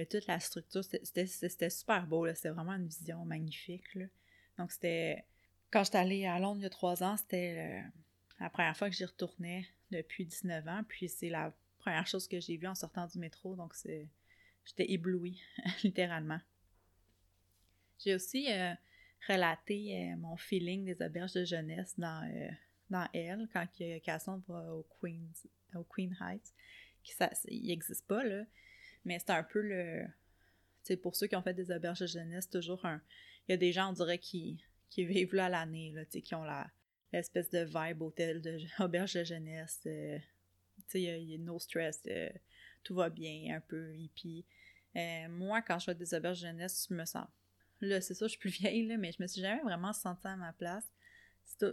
toute 0.10 0.26
la 0.26 0.40
structure. 0.40 0.84
C'était 0.84 1.70
super 1.70 2.08
beau. 2.08 2.28
C'était 2.34 2.50
vraiment 2.50 2.74
une 2.74 2.88
vision 2.88 3.24
magnifique. 3.24 3.84
Donc, 4.58 4.72
c'était. 4.72 5.26
Quand 5.70 5.84
j'étais 5.84 5.98
allée 5.98 6.26
à 6.26 6.40
Londres 6.40 6.62
il 6.62 6.64
y 6.64 6.68
a 6.68 6.70
trois 6.72 7.04
ans, 7.04 7.18
c'était 7.18 7.84
la 8.40 8.50
première 8.50 8.76
fois 8.76 8.90
que 8.90 8.96
j'y 8.96 9.06
retournais 9.06 9.68
depuis 9.92 10.26
19 10.26 10.68
ans. 10.68 10.82
Puis, 10.88 11.08
c'est 11.08 11.30
la 11.30 11.54
première 11.78 12.08
chose 12.08 12.28
que 12.28 12.40
j'ai 12.40 12.58
vue 12.58 12.66
en 12.66 12.74
sortant 12.74 13.06
du 13.06 13.20
métro. 13.20 13.56
Donc. 13.56 13.76
J'étais 14.66 14.92
éblouie, 14.92 15.40
littéralement. 15.84 16.40
J'ai 18.00 18.16
aussi 18.16 18.52
euh, 18.52 18.74
relaté 19.28 20.12
euh, 20.12 20.18
mon 20.18 20.38
feeling 20.38 20.86
des 20.86 21.06
auberges 21.06 21.34
de 21.34 21.46
jeunesse 21.46 21.94
dans, 21.98 22.24
euh, 22.30 22.50
dans 22.90 23.08
Elle, 23.14 23.48
quand 23.52 23.68
Cassandre 24.04 24.44
va 24.48 24.74
au, 24.74 24.86
Queen's, 25.00 25.48
au 25.76 25.84
Queen 25.84 26.16
Heights. 26.22 26.54
Qui, 27.04 27.14
ça, 27.14 27.30
il 27.48 27.68
n'existe 27.68 28.08
pas, 28.08 28.24
là. 28.24 28.46
Mais 29.04 29.20
c'est 29.20 29.32
un 29.32 29.44
peu 29.44 29.62
le. 29.62 30.06
Tu 30.84 30.98
pour 30.98 31.16
ceux 31.16 31.28
qui 31.28 31.36
ont 31.36 31.42
fait 31.42 31.54
des 31.54 31.72
auberges 31.72 32.00
de 32.00 32.08
jeunesse, 32.08 32.50
toujours 32.50 32.84
un. 32.86 33.02
Il 33.48 33.52
y 33.52 33.54
a 33.54 33.58
des 33.58 33.72
gens, 33.72 33.90
on 33.90 33.94
dirait, 33.94 34.20
qui, 34.20 34.64
qui 34.90 35.06
vivent 35.06 35.36
là 35.36 35.50
l'année, 35.50 35.92
là, 35.92 36.06
qui 36.06 36.36
ont 36.36 36.44
la 36.44 36.70
l'espèce 37.14 37.50
de 37.50 37.60
vibe 37.60 38.02
hôtel 38.02 38.42
de 38.42 38.60
auberge 38.84 39.14
de 39.14 39.24
jeunesse. 39.24 39.80
tu 39.84 39.90
sais, 40.88 41.02
il 41.02 41.30
y, 41.30 41.36
a 41.36 41.38
no 41.38 41.58
stress, 41.60 42.02
tout 42.84 42.96
va 42.96 43.10
bien, 43.10 43.56
un 43.56 43.62
peu 43.62 43.96
hippie. 43.96 44.46
moi, 45.30 45.62
quand 45.62 45.80
je 45.80 45.86
fais 45.86 45.96
des 45.96 46.14
auberges 46.14 46.42
de 46.42 46.48
jeunesse, 46.48 46.88
je 46.90 46.94
me 46.94 47.06
sens 47.06 47.26
Là, 47.82 48.02
c'est 48.02 48.14
ça, 48.14 48.26
je 48.26 48.32
suis 48.32 48.40
plus 48.40 48.50
vieille, 48.60 48.88
là, 48.88 48.98
mais 48.98 49.12
je 49.12 49.22
me 49.22 49.28
suis 49.28 49.42
jamais 49.42 49.62
vraiment 49.62 49.94
sentie 49.94 50.28
à 50.28 50.36
ma 50.36 50.54
place. 50.54 50.88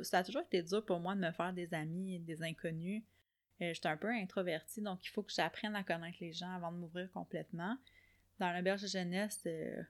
Ça 0.02 0.18
a 0.18 0.24
toujours 0.24 0.42
été 0.42 0.62
dur 0.62 0.84
pour 0.84 1.00
moi 1.00 1.14
de 1.14 1.20
me 1.20 1.32
faire 1.32 1.52
des 1.52 1.72
amis 1.72 2.18
des 2.20 2.42
inconnus. 2.42 3.02
Euh, 3.62 3.72
J'étais 3.72 3.88
un 3.88 3.96
peu 3.96 4.08
introvertie, 4.08 4.82
donc 4.82 5.04
il 5.04 5.08
faut 5.08 5.22
que 5.22 5.32
j'apprenne 5.32 5.74
à 5.74 5.82
connaître 5.82 6.18
les 6.20 6.32
gens 6.32 6.50
avant 6.50 6.72
de 6.72 6.76
m'ouvrir 6.76 7.10
complètement. 7.12 7.76
Dans 8.38 8.52
l'auberge 8.52 8.86
jeunesse, 8.86 9.40
euh, 9.46 9.82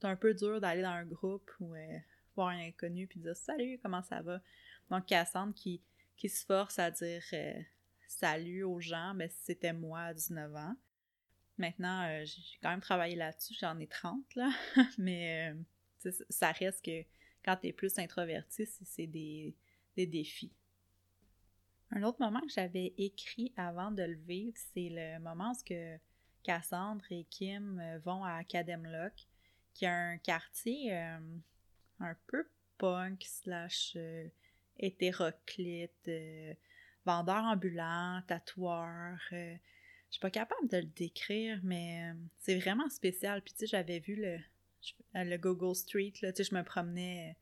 c'est 0.00 0.06
un 0.06 0.16
peu 0.16 0.34
dur 0.34 0.60
d'aller 0.60 0.82
dans 0.82 0.90
un 0.90 1.04
groupe 1.04 1.50
ou 1.60 1.74
euh, 1.74 1.98
voir 2.36 2.48
un 2.48 2.58
inconnu 2.58 3.06
puis 3.06 3.20
dire 3.20 3.36
Salut, 3.36 3.78
comment 3.82 4.02
ça 4.02 4.22
va? 4.22 4.40
Donc 4.90 5.06
Cassandre 5.06 5.54
qui, 5.54 5.82
qui 6.16 6.28
se 6.28 6.44
force 6.44 6.78
à 6.78 6.90
dire 6.90 7.22
euh, 7.32 7.60
salut 8.06 8.62
aux 8.62 8.80
gens, 8.80 9.14
mais 9.14 9.26
ben, 9.26 9.34
c'était 9.42 9.72
moi 9.72 10.00
à 10.00 10.14
19 10.14 10.54
ans. 10.54 10.76
Maintenant, 11.58 12.08
euh, 12.08 12.24
j'ai 12.24 12.58
quand 12.62 12.70
même 12.70 12.80
travaillé 12.80 13.16
là-dessus, 13.16 13.54
j'en 13.60 13.78
ai 13.78 13.88
30, 13.88 14.34
là. 14.36 14.50
Mais 14.98 15.52
euh, 16.04 16.12
ça 16.30 16.52
reste 16.52 16.84
que 16.84 17.04
quand 17.44 17.56
tu 17.56 17.68
es 17.68 17.72
plus 17.72 17.98
introverti, 17.98 18.66
c'est 18.84 19.06
des, 19.06 19.56
défis. 19.96 20.52
Un 21.90 22.04
autre 22.04 22.20
moment 22.20 22.40
que 22.40 22.52
j'avais 22.52 22.94
écrit 22.96 23.52
avant 23.56 23.90
de 23.90 24.04
le 24.04 24.14
vivre, 24.14 24.56
c'est 24.72 24.88
le 24.90 25.18
moment 25.18 25.52
où 25.52 25.64
que 25.64 25.98
Cassandre 26.44 27.04
et 27.10 27.24
Kim 27.24 27.80
euh, 27.80 27.98
vont 28.04 28.22
à 28.22 28.34
Academlock, 28.34 29.26
qui 29.74 29.84
est 29.84 29.88
un 29.88 30.18
quartier 30.18 30.92
un 30.92 32.16
peu 32.26 32.48
punk 32.78 33.24
slash 33.24 33.96
hétéroclite, 34.78 36.10
vendeur 37.04 37.44
ambulant, 37.44 38.20
tatoueur 38.26 39.18
je 40.10 40.14
suis 40.14 40.20
pas 40.20 40.30
capable 40.30 40.68
de 40.68 40.78
le 40.78 40.84
décrire, 40.96 41.60
mais 41.62 42.10
euh, 42.10 42.14
c'est 42.38 42.58
vraiment 42.58 42.88
spécial. 42.88 43.42
Puis 43.42 43.52
tu 43.52 43.60
sais, 43.60 43.66
j'avais 43.66 43.98
vu 43.98 44.16
le, 44.16 44.38
le 45.14 45.36
Google 45.36 45.74
Street, 45.74 46.14
là, 46.22 46.32
tu 46.32 46.42
sais, 46.42 46.50
je 46.50 46.54
me 46.54 46.62
promenais, 46.62 47.36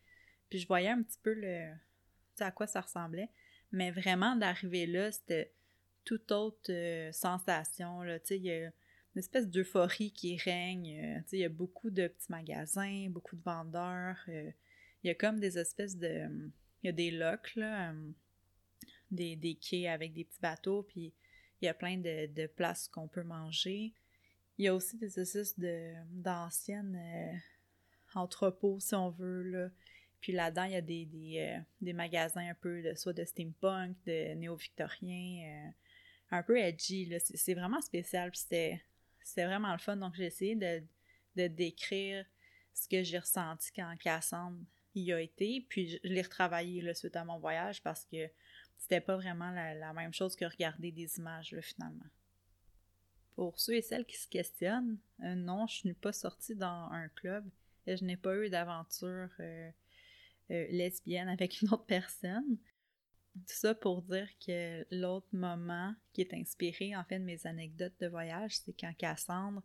puis 0.48 0.58
je 0.58 0.66
voyais 0.66 0.88
un 0.88 1.02
petit 1.02 1.18
peu 1.22 1.32
le, 1.32 1.72
à 2.40 2.50
quoi 2.50 2.66
ça 2.66 2.80
ressemblait. 2.80 3.30
Mais 3.72 3.90
vraiment, 3.90 4.36
d'arriver 4.36 4.86
là, 4.86 5.12
c'était 5.12 5.52
toute 6.04 6.32
autre 6.32 6.70
euh, 6.70 7.12
sensation, 7.12 8.02
là, 8.02 8.18
tu 8.18 8.26
sais, 8.26 8.36
il 8.36 8.44
y 8.44 8.52
a 8.52 8.66
une 8.66 9.20
espèce 9.20 9.48
d'euphorie 9.48 10.12
qui 10.12 10.36
règne, 10.36 11.00
euh, 11.00 11.20
tu 11.22 11.28
sais, 11.28 11.36
il 11.38 11.40
y 11.40 11.44
a 11.44 11.48
beaucoup 11.48 11.90
de 11.90 12.08
petits 12.08 12.30
magasins, 12.30 13.08
beaucoup 13.10 13.36
de 13.36 13.42
vendeurs, 13.42 14.18
il 14.28 14.54
y 15.04 15.10
a 15.10 15.14
comme 15.14 15.38
des 15.38 15.58
espèces 15.58 15.96
de, 15.96 16.50
il 16.82 16.86
y 16.86 16.88
a 16.88 16.92
des 16.92 17.12
locks, 17.12 17.54
là, 17.54 17.94
des, 19.12 19.36
des 19.36 19.54
quais 19.54 19.86
avec 19.86 20.12
des 20.12 20.24
petits 20.24 20.40
bateaux, 20.40 20.82
puis 20.82 21.12
il 21.60 21.66
y 21.66 21.68
a 21.68 21.74
plein 21.74 21.98
de, 21.98 22.46
places 22.46 22.88
qu'on 22.88 23.08
peut 23.08 23.22
manger. 23.22 23.92
Il 24.58 24.64
y 24.64 24.68
a 24.68 24.74
aussi 24.74 24.96
des 24.96 25.18
espèces 25.20 25.58
de, 25.58 25.92
d'anciennes 26.10 26.96
euh, 26.96 27.36
entrepôts, 28.14 28.80
si 28.80 28.94
on 28.94 29.10
veut. 29.10 29.42
Là. 29.42 29.70
Puis 30.20 30.32
là-dedans, 30.32 30.64
il 30.64 30.72
y 30.72 30.76
a 30.76 30.80
des, 30.80 31.06
des, 31.06 31.62
euh, 31.86 31.92
magasins 31.92 32.48
un 32.48 32.54
peu 32.54 32.82
de, 32.82 32.94
soit 32.94 33.12
de 33.12 33.24
steampunk, 33.24 33.96
de 34.06 34.34
néo-victorien, 34.34 35.66
euh, 35.66 35.70
un 36.30 36.42
peu 36.42 36.58
edgy. 36.58 37.12
C'est, 37.20 37.54
vraiment 37.54 37.80
spécial. 37.80 38.30
C'était, 38.34 38.82
vraiment 39.36 39.72
le 39.72 39.78
fun. 39.78 39.96
Donc 39.96 40.14
j'ai 40.14 40.26
essayé 40.26 40.56
de, 40.56 40.82
de 41.36 41.46
décrire 41.46 42.24
ce 42.74 42.88
que 42.88 43.02
j'ai 43.02 43.18
ressenti 43.18 43.70
quand 43.74 43.94
Cassandre 43.98 44.58
y 44.94 45.12
a 45.12 45.20
été. 45.20 45.66
Puis 45.68 45.88
je 45.88 45.98
l'ai 46.02 46.22
retravaillé 46.22 46.80
là, 46.82 46.94
suite 46.94 47.16
à 47.16 47.24
mon 47.24 47.38
voyage 47.38 47.82
parce 47.82 48.04
que 48.04 48.28
c'était 48.78 49.00
pas 49.00 49.16
vraiment 49.16 49.50
la, 49.50 49.92
même 49.92 50.12
chose 50.12 50.36
que 50.36 50.44
regarder 50.44 50.92
des 50.92 51.18
images, 51.18 51.56
finalement. 51.60 52.06
Pour 53.34 53.58
ceux 53.58 53.74
et 53.74 53.82
celles 53.82 54.06
qui 54.06 54.16
se 54.16 54.28
questionnent, 54.28 54.98
euh, 55.22 55.34
non, 55.34 55.66
je 55.66 55.86
n'ai 55.86 55.94
pas 55.94 56.12
sorti 56.12 56.54
dans 56.54 56.88
un 56.90 57.08
club 57.10 57.44
et 57.86 57.96
je 57.96 58.04
n'ai 58.04 58.16
pas 58.16 58.34
eu 58.36 58.48
d'aventure 58.48 59.28
euh, 59.40 59.70
euh, 60.50 60.66
lesbienne 60.70 61.28
avec 61.28 61.60
une 61.60 61.68
autre 61.68 61.84
personne. 61.84 62.56
Tout 63.34 63.54
ça 63.54 63.74
pour 63.74 64.00
dire 64.02 64.28
que 64.38 64.86
l'autre 64.90 65.28
moment 65.32 65.94
qui 66.14 66.22
est 66.22 66.32
inspiré 66.32 66.96
en 66.96 67.04
fait 67.04 67.18
de 67.18 67.24
mes 67.24 67.46
anecdotes 67.46 67.98
de 68.00 68.06
voyage, 68.06 68.56
c'est 68.56 68.72
quand 68.72 68.94
Cassandre 68.96 69.62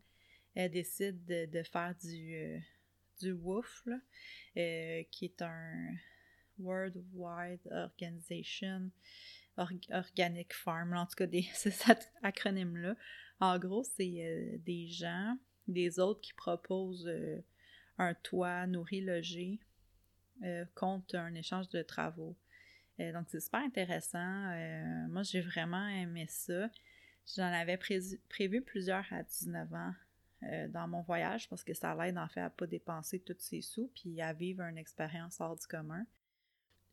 décide 0.56 1.24
de, 1.25 1.63
faire 1.63 1.96
du, 2.03 2.62
du 3.22 3.32
WOOF, 3.32 3.88
qui 4.53 5.25
est 5.25 5.41
un, 5.41 5.96
Worldwide 6.60 7.62
Organization, 7.72 8.91
Organic 9.58 10.53
Farm, 10.53 10.93
en 10.93 11.05
tout 11.05 11.15
cas, 11.15 11.27
c'est 11.53 11.72
cet 11.72 12.12
acronyme-là. 12.24 12.96
En 13.39 13.58
gros, 13.58 13.84
c'est 13.84 14.24
euh, 14.24 14.58
des 14.60 14.88
gens, 14.88 15.38
des 15.67 16.00
autres 16.00 16.22
qui 16.22 16.34
proposent 16.34 17.08
euh, 17.08 17.43
un 17.98 18.13
toit 18.13 18.67
nourri, 18.67 19.01
logé 19.01 19.60
euh, 20.43 20.65
contre 20.75 21.15
un 21.15 21.34
échange 21.34 21.70
de 21.70 21.81
travaux. 21.81 22.38
donc, 23.00 23.27
c'est 23.29 23.39
super 23.39 23.62
intéressant. 23.62 24.53
moi, 25.10 25.24
j'ai 25.24 25.41
vraiment 25.41 25.88
aimé 25.88 26.25
ça. 26.29 26.70
J'en 27.36 27.51
avais 27.51 27.77
prévu 27.77 28.62
plusieurs 28.62 29.05
à 29.12 29.24
19 29.24 29.74
ans 29.74 29.93
dans 30.70 30.88
mon 30.88 31.01
voyage 31.01 31.48
parce 31.50 31.63
que 31.63 31.74
ça 31.74 31.96
l'aide 31.96 32.17
en 32.17 32.27
fait 32.27 32.41
à 32.41 32.50
pas 32.50 32.65
dépenser 32.65 33.20
tous 33.20 33.38
ses 33.39 33.62
sous 33.62 33.91
puis 33.93 34.22
à 34.22 34.34
vivre 34.34 34.62
une 34.63 34.77
expérience 34.77 35.39
hors 35.39 35.55
du 35.55 35.65
commun. 35.67 36.05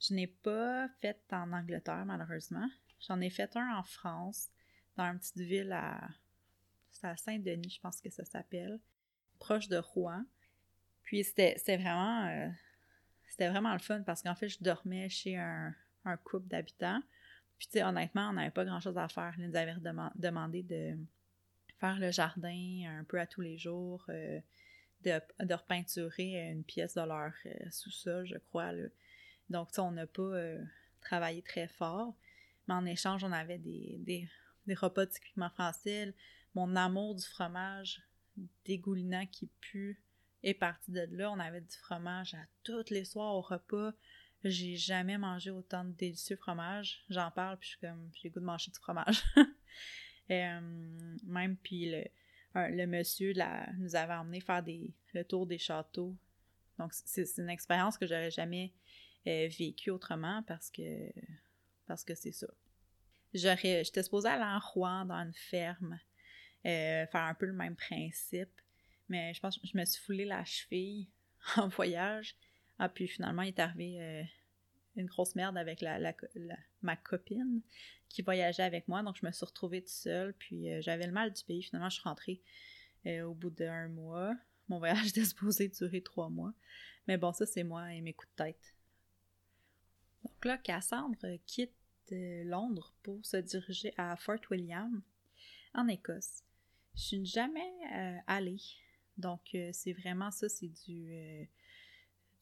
Je 0.00 0.14
n'ai 0.14 0.26
pas 0.26 0.88
fait 1.00 1.20
en 1.32 1.52
Angleterre, 1.52 2.04
malheureusement. 2.06 2.68
J'en 3.06 3.20
ai 3.20 3.30
fait 3.30 3.56
un 3.56 3.76
en 3.76 3.82
France, 3.82 4.48
dans 4.96 5.04
une 5.04 5.18
petite 5.18 5.38
ville 5.38 5.72
à. 5.72 6.08
Saint-Denis, 7.16 7.74
je 7.76 7.80
pense 7.80 8.00
que 8.00 8.10
ça 8.10 8.24
s'appelle, 8.24 8.80
proche 9.38 9.68
de 9.68 9.76
Rouen. 9.76 10.24
Puis 11.04 11.22
c'était 11.22 11.54
vraiment. 11.76 12.26
Euh, 12.26 12.48
c'était 13.28 13.48
vraiment 13.48 13.72
le 13.72 13.78
fun 13.78 14.02
parce 14.02 14.22
qu'en 14.22 14.34
fait, 14.34 14.48
je 14.48 14.58
dormais 14.60 15.08
chez 15.08 15.36
un, 15.36 15.74
couple 16.24 16.48
d'habitants. 16.48 17.00
Puis, 17.58 17.66
tu 17.66 17.72
sais, 17.74 17.84
honnêtement, 17.84 18.30
on 18.30 18.32
n'avait 18.32 18.50
pas 18.50 18.64
grand-chose 18.64 18.96
à 18.96 19.08
faire. 19.08 19.34
Ils 19.36 19.48
nous 19.48 19.56
avaient 19.56 19.74
demandé 20.14 20.62
de 20.62 20.96
faire 21.78 21.98
le 21.98 22.10
jardin 22.10 22.98
un 22.98 23.04
peu 23.04 23.20
à 23.20 23.26
tous 23.26 23.42
les 23.42 23.58
jours, 23.58 24.04
euh, 24.08 24.40
de, 25.02 25.54
repeinturer 25.54 26.50
une 26.50 26.64
pièce 26.64 26.94
de 26.94 27.02
leur 27.02 27.32
euh, 27.46 27.70
sous-sol, 27.70 28.26
je 28.26 28.38
crois. 28.38 28.72
Donc, 29.50 29.68
on 29.78 29.92
n'a 29.92 30.06
pas 30.06 30.22
euh, 30.22 30.62
travaillé 31.00 31.42
très 31.42 31.68
fort, 31.68 32.14
mais 32.66 32.74
en 32.74 32.84
échange, 32.84 33.24
on 33.24 33.32
avait 33.32 33.58
des, 33.58 34.28
repas 34.74 35.06
typiquement 35.06 35.50
français. 35.50 36.14
Mon 36.54 36.76
amour 36.76 37.14
du 37.14 37.24
fromage 37.24 38.02
dégoulinant 38.64 39.26
qui 39.26 39.48
pue 39.60 40.00
est 40.42 40.54
parti 40.54 40.90
de 40.90 41.06
là. 41.10 41.30
On 41.30 41.38
avait 41.38 41.60
du 41.60 41.76
fromage 41.76 42.34
à 42.34 42.44
tous 42.62 42.90
les 42.90 43.04
soirs 43.04 43.34
au 43.34 43.40
repas. 43.40 43.92
J'ai 44.44 44.76
jamais 44.76 45.18
mangé 45.18 45.50
autant 45.50 45.84
de 45.84 45.92
délicieux 45.92 46.36
fromage. 46.36 47.04
J'en 47.08 47.30
parle, 47.30 47.58
puis 47.58 47.68
je 47.68 47.76
suis 47.76 47.80
comme, 47.80 48.10
j'ai 48.14 48.30
goût 48.30 48.40
de 48.40 48.44
manger 48.44 48.70
du 48.70 48.78
fromage. 48.78 49.22
Euh, 50.30 50.60
même, 51.24 51.56
puis 51.56 51.90
le, 51.90 52.04
le 52.54 52.84
monsieur 52.84 53.32
nous 53.78 53.96
avait 53.96 54.12
emmené 54.12 54.42
faire 54.42 54.62
des, 54.62 54.92
le 55.14 55.24
tour 55.24 55.46
des 55.46 55.56
châteaux. 55.56 56.14
Donc, 56.78 56.92
c'est 56.92 57.24
une 57.38 57.48
expérience 57.48 57.96
que 57.96 58.06
j'aurais 58.06 58.30
jamais 58.30 58.74
euh, 59.26 59.48
vécu 59.48 59.90
autrement 59.90 60.42
parce 60.46 60.70
que 60.70 61.10
parce 61.86 62.04
que 62.04 62.14
c'est 62.14 62.32
ça. 62.32 62.46
J'aurais, 63.34 63.84
j'étais 63.84 64.02
supposée 64.02 64.28
aller 64.28 64.44
en 64.44 64.58
Rouen 64.58 65.04
dans 65.06 65.22
une 65.22 65.34
ferme, 65.34 65.98
euh, 66.66 67.06
faire 67.06 67.22
un 67.22 67.34
peu 67.34 67.46
le 67.46 67.52
même 67.52 67.76
principe, 67.76 68.60
Mais 69.08 69.32
je 69.34 69.40
pense 69.40 69.58
que 69.58 69.66
je 69.66 69.76
me 69.76 69.84
suis 69.84 70.02
foulé 70.02 70.24
la 70.24 70.44
cheville 70.44 71.08
en 71.56 71.68
voyage. 71.68 72.36
Ah, 72.78 72.88
puis 72.88 73.08
finalement, 73.08 73.42
il 73.42 73.48
est 73.48 73.58
arrivé 73.58 74.00
euh, 74.00 74.22
une 74.96 75.06
grosse 75.06 75.34
merde 75.34 75.56
avec 75.56 75.80
la, 75.80 76.14
ma 76.82 76.96
copine 76.96 77.62
qui 78.08 78.22
voyageait 78.22 78.62
avec 78.62 78.86
moi. 78.86 79.02
Donc, 79.02 79.16
je 79.20 79.26
me 79.26 79.32
suis 79.32 79.44
retrouvée 79.44 79.80
toute 79.80 79.90
seule. 79.90 80.34
Puis, 80.34 80.80
j'avais 80.82 81.06
le 81.06 81.12
mal 81.12 81.32
du 81.32 81.42
pays. 81.44 81.62
Finalement, 81.62 81.90
je 81.90 81.94
suis 81.96 82.08
rentrée 82.08 82.42
au 83.06 83.34
bout 83.34 83.50
d'un 83.50 83.88
mois. 83.88 84.34
Mon 84.68 84.78
voyage 84.78 85.08
était 85.08 85.24
supposé 85.24 85.68
durer 85.68 86.02
trois 86.02 86.28
mois. 86.28 86.52
Mais 87.06 87.16
bon, 87.16 87.32
ça, 87.32 87.46
c'est 87.46 87.64
moi 87.64 87.92
et 87.92 88.00
mes 88.00 88.12
coups 88.12 88.30
de 88.36 88.44
tête. 88.44 88.74
Donc 90.28 90.44
là, 90.44 90.58
Cassandre 90.58 91.38
quitte 91.46 91.72
Londres 92.10 92.94
pour 93.02 93.24
se 93.24 93.36
diriger 93.38 93.92
à 93.96 94.16
Fort 94.16 94.40
William, 94.50 95.02
en 95.74 95.88
Écosse. 95.88 96.42
Je 96.94 97.02
suis 97.02 97.26
jamais 97.26 97.70
allée. 98.26 98.60
Donc, 99.16 99.56
c'est 99.72 99.92
vraiment 99.92 100.30
ça, 100.30 100.48
c'est 100.48 100.70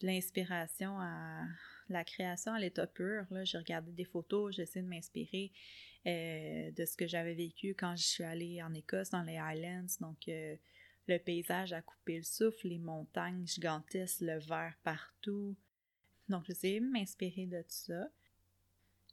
de 0.00 0.06
l'inspiration 0.06 1.00
à 1.00 1.44
la 1.88 2.04
création 2.04 2.52
à 2.52 2.58
l'état 2.58 2.86
pur. 2.86 3.26
J'ai 3.44 3.58
regardé 3.58 3.92
des 3.92 4.04
photos, 4.04 4.54
j'essaie 4.54 4.82
de 4.82 4.88
m'inspirer 4.88 5.52
euh, 6.06 6.70
de 6.70 6.84
ce 6.84 6.96
que 6.96 7.06
j'avais 7.06 7.34
vécu 7.34 7.74
quand 7.74 7.96
je 7.96 8.04
suis 8.04 8.24
allée 8.24 8.62
en 8.62 8.72
Écosse, 8.74 9.10
dans 9.10 9.22
les 9.22 9.38
Highlands. 9.38 9.86
Donc, 10.00 10.28
euh, 10.28 10.56
le 11.08 11.18
paysage 11.18 11.72
a 11.72 11.82
coupé 11.82 12.18
le 12.18 12.22
souffle, 12.22 12.68
les 12.68 12.78
montagnes 12.78 13.46
gigantesques, 13.46 14.20
le 14.20 14.38
vert 14.38 14.74
partout. 14.82 15.56
Donc, 16.28 16.45
j'essaie 16.47 16.80
de 16.80 16.87
m'inspirer 16.87 17.47
de 17.47 17.62
tout 17.62 17.68
ça. 17.68 18.09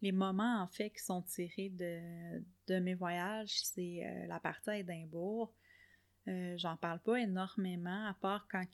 Les 0.02 0.12
moments, 0.12 0.62
en 0.62 0.68
fait, 0.68 0.90
qui 0.90 1.04
sont 1.04 1.22
tirés 1.22 1.70
de, 1.70 2.80
mes 2.80 2.94
voyages, 2.94 3.62
c'est 3.64 4.06
euh, 4.06 4.28
la 4.28 4.40
partie 4.40 4.70
à 4.70 4.78
Édimbourg. 4.78 5.54
J'en 6.26 6.78
parle 6.78 7.00
pas 7.00 7.20
énormément, 7.20 8.08
à 8.08 8.14
part 8.14 8.48
quand 8.50 8.66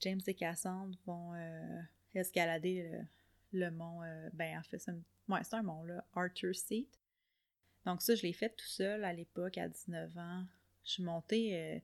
James 0.00 0.20
et 0.26 0.34
Cassandre 0.34 0.96
vont 1.06 1.34
euh, 1.34 1.80
escalader 2.14 2.90
le, 3.52 3.70
mont. 3.70 4.02
Euh, 4.02 4.28
ben, 4.32 4.58
en 4.58 4.62
fait, 4.62 4.78
c'est 4.78 4.90
un, 5.54 5.62
mont, 5.62 5.84
là, 5.84 6.04
Arthur 6.14 6.54
Seat. 6.54 6.88
Donc, 7.84 8.02
ça, 8.02 8.14
je 8.14 8.22
l'ai 8.22 8.32
fait 8.32 8.50
tout 8.50 8.66
seul 8.66 9.04
à 9.04 9.12
l'époque, 9.12 9.58
à 9.58 9.68
19 9.68 10.16
ans. 10.18 10.44
Je 10.84 10.92
suis 10.92 11.02
montée 11.02 11.56
euh, 11.56 11.78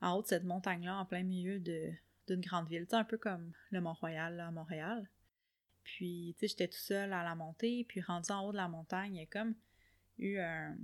en 0.00 0.16
haut 0.16 0.22
de 0.22 0.26
cette 0.26 0.44
montagne-là, 0.44 0.96
en 0.98 1.04
plein 1.04 1.22
milieu 1.22 1.58
d'une 1.58 2.40
grande 2.40 2.68
ville. 2.68 2.86
Tu 2.86 2.94
un 2.94 3.04
peu 3.04 3.18
comme 3.18 3.52
le 3.70 3.80
Mont-Royal, 3.80 4.40
à 4.40 4.50
Montréal. 4.50 5.08
Puis, 5.84 6.34
tu 6.38 6.40
sais, 6.40 6.48
j'étais 6.48 6.68
tout 6.68 6.78
seul 6.78 7.12
à 7.12 7.22
la 7.22 7.34
montée. 7.34 7.84
Puis, 7.88 8.00
rendu 8.00 8.32
en 8.32 8.46
haut 8.46 8.52
de 8.52 8.56
la 8.56 8.68
montagne, 8.68 9.14
il 9.14 9.20
y 9.20 9.22
a 9.22 9.26
comme 9.26 9.54
eu 10.18 10.38
un, 10.38 10.76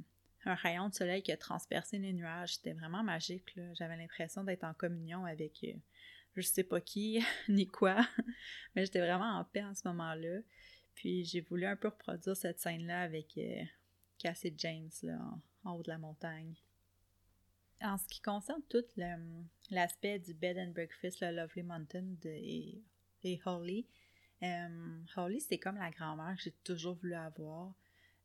rayon 0.44 0.88
de 0.88 0.94
soleil 0.94 1.22
qui 1.22 1.32
a 1.32 1.36
transpercé 1.36 1.98
les 1.98 2.12
nuages. 2.12 2.56
C'était 2.56 2.72
vraiment 2.72 3.02
magique. 3.02 3.58
J'avais 3.74 3.96
l'impression 3.96 4.44
d'être 4.44 4.64
en 4.64 4.74
communion 4.74 5.24
avec 5.24 5.64
je 6.36 6.46
sais 6.46 6.64
pas 6.64 6.80
qui 6.80 7.22
ni 7.48 7.66
quoi, 7.66 7.96
mais 8.74 8.84
j'étais 8.84 9.00
vraiment 9.00 9.38
en 9.38 9.44
paix 9.44 9.64
en 9.64 9.74
ce 9.74 9.86
moment-là. 9.88 10.40
Puis 10.94 11.24
j'ai 11.24 11.40
voulu 11.40 11.66
un 11.66 11.76
peu 11.76 11.88
reproduire 11.88 12.36
cette 12.36 12.60
scène-là 12.60 13.02
avec 13.02 13.36
euh, 13.38 13.62
Cassie 14.18 14.54
James 14.56 14.90
là, 15.02 15.18
en, 15.64 15.72
haut 15.72 15.82
de 15.82 15.88
la 15.88 15.98
montagne. 15.98 16.54
En 17.82 17.96
ce 17.96 18.06
qui 18.08 18.20
concerne 18.20 18.62
tout 18.68 18.84
l'aspect 19.70 20.18
du 20.18 20.34
bed 20.34 20.58
and 20.58 20.72
breakfast, 20.72 21.20
le 21.22 21.30
Lovely 21.30 21.62
Mountain 21.62 22.16
et, 22.24 22.82
Holly, 23.46 23.86
euh, 24.42 25.04
Holly 25.16 25.40
c'est 25.40 25.58
comme 25.58 25.76
la 25.76 25.90
grand-mère 25.90 26.36
que 26.36 26.42
j'ai 26.42 26.54
toujours 26.64 26.94
voulu 26.96 27.14
avoir. 27.14 27.74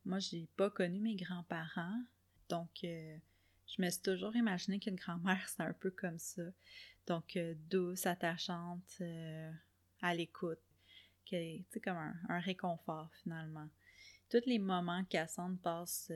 Moi, 0.05 0.19
j'ai 0.19 0.47
pas 0.55 0.69
connu 0.69 0.99
mes 0.99 1.15
grands-parents, 1.15 2.03
donc 2.47 2.83
euh, 2.83 3.17
je 3.67 3.81
me 3.81 3.89
suis 3.89 4.01
toujours 4.01 4.35
imaginé 4.35 4.79
qu'une 4.79 4.95
grand-mère, 4.95 5.47
c'est 5.49 5.63
un 5.63 5.73
peu 5.73 5.91
comme 5.91 6.19
ça. 6.19 6.43
Donc, 7.07 7.35
euh, 7.35 7.55
douce, 7.69 8.05
attachante, 8.05 9.01
à 10.01 10.15
l'écoute. 10.15 10.59
C'est 11.27 11.81
comme 11.83 11.97
un, 11.97 12.39
réconfort 12.39 13.11
finalement. 13.23 13.67
Tous 14.29 14.45
les 14.45 14.59
moments 14.59 15.03
Cassandre 15.05 15.57
passe 15.59 16.11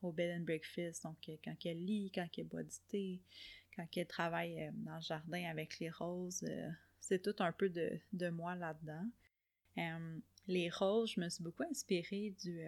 au 0.00 0.12
bed 0.12 0.40
and 0.40 0.44
breakfast, 0.44 1.04
donc 1.04 1.18
quand 1.44 1.56
elle 1.66 1.84
lit, 1.84 2.10
quand 2.14 2.26
elle 2.38 2.46
boit 2.46 2.62
du 2.62 2.76
thé, 2.88 3.20
quand 3.76 3.86
elle 3.94 4.06
travaille 4.06 4.70
dans 4.72 4.96
le 4.96 5.02
jardin 5.02 5.44
avec 5.44 5.78
les 5.78 5.90
roses, 5.90 6.42
c'est 7.08 7.20
tout 7.20 7.42
un 7.42 7.52
peu 7.52 7.68
de, 7.68 8.28
moi 8.30 8.54
là-dedans. 8.54 9.06
les 10.46 10.70
roses, 10.70 11.12
je 11.12 11.20
me 11.20 11.28
suis 11.28 11.44
beaucoup 11.44 11.64
inspirée 11.64 12.34
du, 12.42 12.64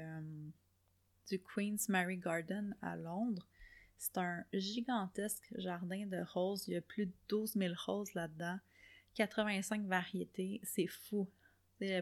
du 1.28 1.40
Queen's 1.40 1.88
Mary 1.88 2.18
Garden 2.18 2.76
à 2.82 2.96
Londres. 2.96 3.46
C'est 3.96 4.18
un 4.18 4.44
gigantesque 4.52 5.52
jardin 5.56 6.06
de 6.06 6.22
roses. 6.22 6.68
Il 6.68 6.74
y 6.74 6.76
a 6.76 6.82
plus 6.82 7.06
de 7.06 7.12
12 7.28 7.54
000 7.54 7.74
roses 7.86 8.12
là-dedans. 8.14 8.58
85 9.14 9.86
variétés. 9.86 10.60
C'est 10.64 10.86
fou. 10.86 11.26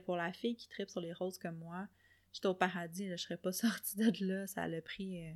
pour 0.04 0.16
la 0.16 0.32
fille 0.32 0.56
qui 0.56 0.68
tripe 0.68 0.90
sur 0.90 1.00
les 1.00 1.12
roses 1.12 1.38
comme 1.38 1.58
moi, 1.58 1.86
j'étais 2.32 2.48
au 2.48 2.54
paradis. 2.54 3.08
je 3.10 3.16
serais 3.16 3.36
pas 3.36 3.52
sortie 3.52 3.96
de 3.96 4.26
là. 4.26 4.46
Ça 4.48 4.62
a 4.62 4.80
pris. 4.80 5.24
Euh, 5.24 5.34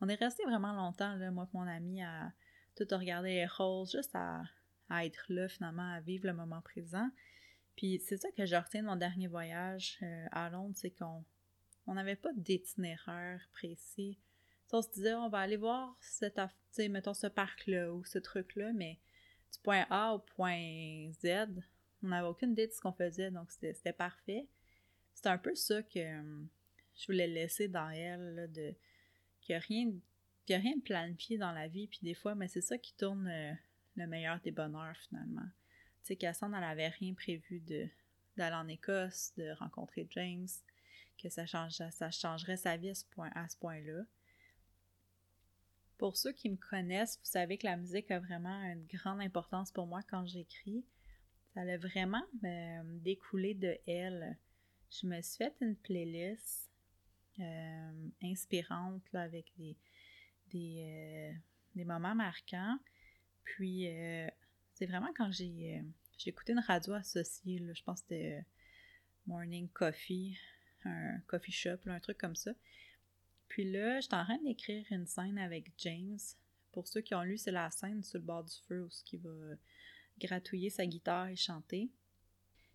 on 0.00 0.08
est 0.08 0.14
resté 0.14 0.44
vraiment 0.44 0.72
longtemps, 0.72 1.14
là, 1.16 1.30
moi 1.30 1.46
et 1.52 1.56
mon 1.56 1.66
ami, 1.66 2.02
à 2.02 2.32
tout 2.76 2.86
regarder 2.92 3.34
les 3.34 3.46
roses, 3.46 3.92
juste 3.92 4.14
à, 4.14 4.44
être 4.90 5.26
là, 5.28 5.48
finalement, 5.48 5.92
à 5.92 6.00
vivre 6.00 6.26
le 6.26 6.34
moment 6.34 6.60
présent. 6.60 7.08
Puis 7.76 8.00
c'est 8.04 8.16
ça 8.16 8.30
que 8.32 8.46
je 8.46 8.56
retiens 8.56 8.82
de 8.82 8.86
mon 8.86 8.96
dernier 8.96 9.28
voyage 9.28 9.98
euh, 10.02 10.26
à 10.32 10.50
Londres, 10.50 10.74
c'est 10.76 10.90
qu'on 10.90 11.94
n'avait 11.94 12.16
pas 12.16 12.32
d'itinéraire 12.34 13.48
précis 13.52 14.18
on 14.72 14.82
se 14.82 14.90
disait, 14.90 15.14
on 15.14 15.28
va 15.28 15.38
aller 15.38 15.56
voir 15.56 15.96
cette, 16.00 16.40
mettons, 16.78 17.14
ce 17.14 17.26
parc-là 17.26 17.92
ou 17.92 18.04
ce 18.04 18.18
truc-là, 18.18 18.72
mais 18.72 18.98
du 19.52 19.58
point 19.60 19.86
A 19.90 20.14
au 20.14 20.18
point 20.18 21.10
Z, 21.22 21.48
on 22.02 22.08
n'avait 22.08 22.28
aucune 22.28 22.52
idée 22.52 22.66
de 22.66 22.72
ce 22.72 22.80
qu'on 22.80 22.92
faisait, 22.92 23.30
donc 23.30 23.50
c'était 23.50 23.92
parfait. 23.92 24.46
C'est 25.14 25.26
un 25.26 25.38
peu 25.38 25.54
ça 25.54 25.82
que 25.82 26.00
je 26.96 27.06
voulais 27.06 27.26
laisser 27.26 27.68
dans 27.68 27.90
elle, 27.90 28.50
de 28.52 28.74
qu'il 29.40 29.54
n'y 29.54 29.56
a, 29.56 29.60
rien, 29.60 29.90
a 30.50 30.60
rien 30.60 30.76
de 30.76 30.82
planifié 30.82 31.38
dans 31.38 31.52
la 31.52 31.68
vie, 31.68 31.86
puis 31.86 32.00
des 32.02 32.14
fois, 32.14 32.34
mais 32.34 32.48
c'est 32.48 32.60
ça 32.60 32.76
qui 32.76 32.94
tourne 32.94 33.26
euh, 33.28 33.52
le 33.98 34.06
meilleur 34.06 34.40
des 34.40 34.50
bonheurs, 34.50 34.96
finalement. 35.08 35.46
Tu 36.02 36.08
sais, 36.08 36.16
Cassandre, 36.16 36.56
elle 36.56 36.62
n'avait 36.62 36.88
rien 36.88 37.14
prévu 37.14 37.60
d'aller 38.36 38.56
en 38.56 38.68
Écosse, 38.68 39.32
de 39.36 39.50
rencontrer 39.58 40.06
James, 40.10 40.48
que 41.22 41.28
ça, 41.28 41.46
change, 41.46 41.82
ça 41.90 42.10
changerait 42.10 42.56
sa 42.56 42.76
vie 42.76 42.90
à 42.90 42.94
ce 42.94 43.04
point-là. 43.06 43.48
point 43.60 43.80
là 43.80 44.04
pour 45.98 46.16
ceux 46.16 46.32
qui 46.32 46.48
me 46.48 46.56
connaissent, 46.56 47.18
vous 47.18 47.30
savez 47.30 47.58
que 47.58 47.66
la 47.66 47.76
musique 47.76 48.10
a 48.10 48.20
vraiment 48.20 48.62
une 48.62 48.86
grande 48.86 49.20
importance 49.20 49.72
pour 49.72 49.86
moi 49.86 50.00
quand 50.08 50.24
j'écris. 50.26 50.84
Ça 51.54 51.62
a 51.62 51.76
vraiment 51.76 52.22
euh, 52.44 52.82
découlé 53.02 53.54
de 53.54 53.76
elle. 53.86 54.38
Je 54.90 55.06
me 55.06 55.20
suis 55.20 55.38
fait 55.38 55.54
une 55.60 55.74
playlist 55.74 56.70
euh, 57.40 58.08
inspirante 58.22 59.02
avec 59.12 59.52
des, 59.56 59.76
des, 60.50 61.34
euh, 61.76 61.84
moments 61.84 62.14
marquants. 62.14 62.78
Puis, 63.44 63.86
c'est 64.74 64.86
vraiment 64.86 65.12
quand 65.16 65.30
j'ai 65.32 65.82
écouté 66.26 66.52
une 66.52 66.60
radio 66.60 66.94
associée, 66.94 67.58
je 67.72 67.82
pense 67.82 68.00
que 68.02 68.08
c'était 68.08 68.44
Morning 69.26 69.68
Coffee, 69.68 70.38
un 70.84 71.20
coffee 71.26 71.52
shop, 71.52 71.78
un 71.86 72.00
truc 72.00 72.18
comme 72.18 72.36
ça. 72.36 72.52
Puis 73.48 73.70
là, 73.70 74.00
j'étais 74.00 74.14
en 74.14 74.24
train 74.24 74.38
d'écrire 74.38 74.84
une 74.90 75.06
scène 75.06 75.38
avec 75.38 75.72
James. 75.78 76.18
Pour 76.72 76.86
ceux 76.86 77.00
qui 77.00 77.14
ont 77.14 77.22
lu, 77.22 77.38
c'est 77.38 77.50
la 77.50 77.70
scène 77.70 78.02
sur 78.02 78.18
le 78.18 78.24
bord 78.24 78.44
du 78.44 78.54
feu 78.66 78.84
où 78.84 78.88
il 79.12 79.20
va 79.20 79.56
gratouiller 80.18 80.70
sa 80.70 80.86
guitare 80.86 81.28
et 81.28 81.36
chanter. 81.36 81.90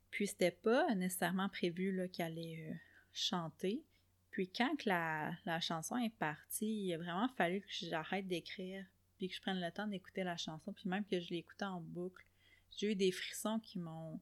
Puis 0.09 0.27
c'était 0.27 0.51
pas 0.51 0.93
nécessairement 0.95 1.49
prévu 1.49 2.09
qu'il 2.11 2.23
allait 2.25 2.67
euh, 2.69 2.73
chanter. 3.13 3.83
Puis 4.29 4.49
quand 4.49 4.85
la, 4.85 5.35
chanson 5.61 5.97
est 5.97 6.15
partie, 6.17 6.85
il 6.85 6.93
a 6.93 6.97
vraiment 6.97 7.27
fallu 7.29 7.61
que 7.61 7.67
j'arrête 7.69 8.27
d'écrire, 8.27 8.85
que 9.27 9.35
je 9.35 9.41
prenne 9.41 9.59
le 9.59 9.71
temps 9.71 9.87
d'écouter 9.87 10.23
la 10.23 10.37
chanson, 10.37 10.73
puis 10.73 10.89
même 10.89 11.05
que 11.05 11.19
je 11.19 11.29
l'écoutais 11.29 11.65
en 11.65 11.81
boucle. 11.81 12.25
J'ai 12.77 12.91
eu 12.91 12.95
des 12.95 13.11
frissons 13.11 13.59
qui 13.59 13.79
m'ont 13.79 14.19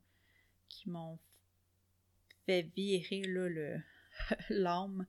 qui 0.69 0.89
m'ont 0.89 1.19
fait 2.45 2.63
virer 2.75 3.21
le 3.21 3.81
l'âme 4.49 5.05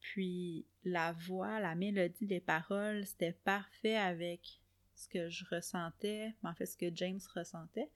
puis 0.00 0.64
la 0.84 1.12
voix, 1.12 1.60
la 1.60 1.74
mélodie 1.74 2.26
des 2.26 2.40
paroles, 2.40 3.04
c'était 3.04 3.36
parfait 3.44 3.96
avec 3.96 4.60
ce 4.94 5.08
que 5.08 5.28
je 5.28 5.44
ressentais, 5.50 6.34
en 6.42 6.54
fait 6.54 6.66
ce 6.66 6.76
que 6.76 6.94
James 6.94 7.20
ressentait. 7.34 7.90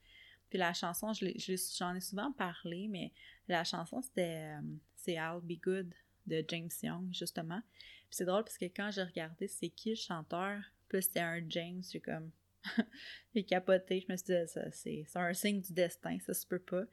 Puis 0.49 0.59
la 0.59 0.75
chanson, 0.75 1.13
j'en 1.13 1.95
ai 1.95 2.01
souvent 2.01 2.33
parlé, 2.33 2.89
mais 2.89 3.13
la 3.49 3.65
chanson 3.65 4.03
c'était 4.03 4.55
euh, 4.55 4.61
c'est 4.97 5.15
I'll 5.15 5.41
Be 5.43 5.61
Good 5.61 5.95
de 6.27 6.45
James 6.49 6.71
Young, 6.83 7.09
justement. 7.13 7.63
Puis 7.71 8.17
c'est 8.17 8.25
drôle 8.25 8.45
parce 8.45 8.59
que 8.59 8.67
quand 8.67 8.91
j'ai 8.91 9.03
regardé 9.03 9.49
c'est 9.49 9.71
qui 9.71 9.91
le 9.91 9.97
chanteur, 9.97 10.63
c'était 11.01 11.21
un 11.21 11.43
James, 11.49 11.83
j'ai 11.91 12.01
comme. 12.01 12.31
j'ai 13.35 13.43
capoté, 13.43 14.05
je 14.07 14.13
me 14.13 14.17
suis 14.17 14.27
dit, 14.27 15.05
c'est 15.05 15.19
un 15.19 15.35
signe 15.35 15.61
du 15.61 15.73
destin, 15.73 16.19
ça 16.21 16.33
se 16.33 16.47
peut 16.47 16.61
pas. 16.61 16.85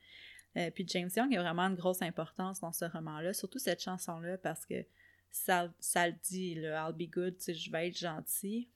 Euh, 0.58 0.72
puis 0.72 0.84
James 0.88 1.10
Young 1.16 1.36
a 1.36 1.44
vraiment 1.44 1.68
une 1.68 1.76
grosse 1.76 2.02
importance 2.02 2.60
dans 2.60 2.72
ce 2.72 2.86
roman-là, 2.86 3.34
surtout 3.34 3.60
cette 3.60 3.84
chanson-là, 3.84 4.40
parce 4.40 4.66
que 4.66 4.84
ça, 5.30 5.72
ça 5.80 6.08
le 6.08 6.16
dit, 6.24 6.56
le 6.56 6.72
I'll 6.72 6.94
be 6.94 7.08
good, 7.08 7.36
je 7.40 7.72
vais 7.72 7.90
être 7.90 7.98
gentil, 7.98 8.68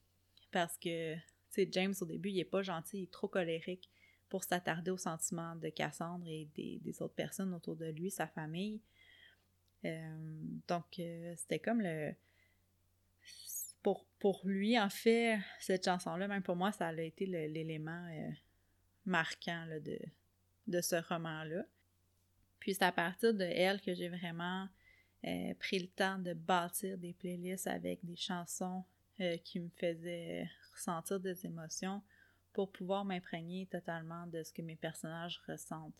parce 0.51 0.77
que 0.77 1.15
sais, 1.53 1.69
James, 1.71 1.93
au 2.01 2.05
début, 2.05 2.29
il 2.29 2.39
est 2.39 2.45
pas 2.45 2.61
gentil, 2.61 2.99
il 2.99 3.03
est 3.03 3.11
trop 3.11 3.27
colérique 3.27 3.89
pour 4.29 4.43
s'attarder 4.43 4.91
aux 4.91 4.97
sentiments 4.97 5.55
de 5.55 5.69
Cassandre 5.69 6.25
et 6.27 6.47
des, 6.55 7.01
autres 7.01 7.13
personnes 7.13 7.53
autour 7.53 7.75
de 7.75 7.85
lui, 7.85 8.09
sa 8.09 8.27
famille. 8.27 8.81
Euh, 9.85 10.17
donc, 10.67 10.99
euh, 10.99 11.33
c'était 11.37 11.59
comme 11.59 11.81
le... 11.81 12.13
Pour, 13.83 14.05
pour 14.19 14.41
lui, 14.45 14.79
en 14.79 14.89
fait, 14.89 15.37
cette 15.59 15.85
chanson-là, 15.85 16.27
même 16.27 16.41
pour 16.41 16.55
moi, 16.55 16.71
ça 16.71 16.87
a 16.87 16.93
été 16.93 17.25
l'élément 17.25 18.07
euh, 18.11 18.29
marquant 19.05 19.67
de, 19.67 19.99
de 20.67 20.81
ce 20.81 20.95
roman-là. 20.95 21.65
Puis 22.59 22.73
c'est 22.73 22.85
à 22.85 22.91
partir 22.91 23.33
de 23.33 23.43
elle 23.43 23.81
que 23.81 23.93
j'ai 23.93 24.09
vraiment 24.09 24.67
pris 25.59 25.79
le 25.79 25.87
temps 25.87 26.17
de 26.17 26.33
bâtir 26.33 26.97
des 26.97 27.13
playlists 27.13 27.67
avec 27.67 28.03
des 28.03 28.15
chansons 28.15 28.83
qui 29.45 29.59
me 29.59 29.69
faisaient 29.77 30.49
ressentir 30.73 31.19
des 31.19 31.45
émotions 31.45 32.01
pour 32.51 32.71
pouvoir 32.71 33.03
m'imprégner 33.03 33.65
totalement 33.65 34.27
de 34.27 34.43
ce 34.43 34.53
que 34.53 34.61
mes 34.61 34.75
personnages 34.75 35.41
ressentent. 35.47 35.93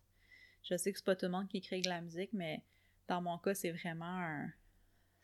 Je 0.64 0.78
sais 0.78 0.92
que 0.92 1.00
c'est 1.00 1.06
pas 1.06 1.16
tout 1.16 1.26
le 1.26 1.32
monde 1.32 1.48
qui 1.48 1.58
écrit 1.58 1.82
de 1.82 1.90
la 1.90 2.02
musique, 2.02 2.32
mais 2.34 2.64
dans 3.08 3.22
mon 3.22 3.38
cas, 3.38 3.54
c'est 3.54 3.72
vraiment 3.72 4.06
un... 4.06 4.52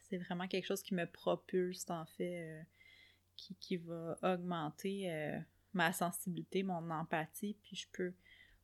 c'est 0.09 0.17
vraiment 0.17 0.47
quelque 0.47 0.65
chose 0.65 0.81
qui 0.81 0.95
me 0.95 1.05
propulse 1.05 1.89
en 1.89 2.05
fait, 2.05 2.41
euh, 2.41 2.61
qui, 3.35 3.55
qui, 3.55 3.77
va 3.77 4.17
augmenter 4.23 5.11
euh, 5.11 5.39
ma 5.73 5.93
sensibilité, 5.93 6.63
mon 6.63 6.89
empathie, 6.89 7.55
puis 7.61 7.75
je 7.75 7.87
peux 7.91 8.13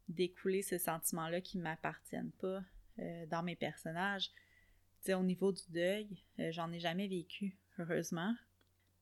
découler 0.08 0.62
ces 0.62 0.80
sentiments-là 0.80 1.42
qui 1.42 1.58
ne 1.58 1.64
m'appartiennent 1.64 2.32
pas 2.40 2.64
euh, 3.00 3.26
dans 3.28 3.44
mes 3.44 3.56
personnages. 3.56 4.32
au 5.10 5.24
niveau 5.24 5.52
du 5.52 5.64
deuil, 5.70 6.24
j'en 6.38 6.72
ai 6.72 6.80
jamais 6.80 7.08
vécu, 7.08 7.58
heureusement. 7.78 8.34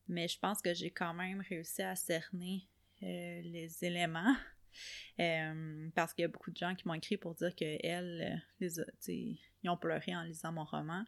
Mais 0.09 0.27
je 0.27 0.37
pense 0.37 0.61
que 0.61 0.73
j'ai 0.73 0.91
quand 0.91 1.13
même 1.13 1.41
réussi 1.41 1.81
à 1.81 1.95
cerner 1.95 2.67
les 3.01 3.69
éléments. 3.81 4.35
Parce 5.95 6.13
qu'il 6.13 6.23
y 6.23 6.25
a 6.25 6.29
beaucoup 6.29 6.51
de 6.51 6.57
gens 6.57 6.75
qui 6.75 6.87
m'ont 6.87 6.93
écrit 6.93 7.15
pour 7.15 7.35
dire 7.35 7.55
qu'elles, 7.55 8.41
les, 8.59 8.79
ils 9.07 9.69
ont 9.69 9.77
pleuré 9.77 10.13
en 10.15 10.23
lisant 10.23 10.51
mon 10.51 10.65
roman. 10.65 11.05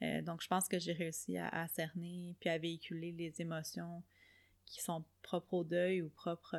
Donc, 0.00 0.42
je 0.42 0.48
pense 0.48 0.68
que 0.68 0.78
j'ai 0.78 0.92
réussi 0.92 1.38
à, 1.38 1.66
cerner 1.68 2.36
puis 2.40 2.50
à 2.50 2.58
véhiculer 2.58 3.12
les 3.12 3.40
émotions 3.40 4.02
qui 4.66 4.82
sont 4.82 5.04
propres 5.22 5.54
au 5.54 5.64
deuil 5.64 6.02
ou 6.02 6.10
propres 6.10 6.56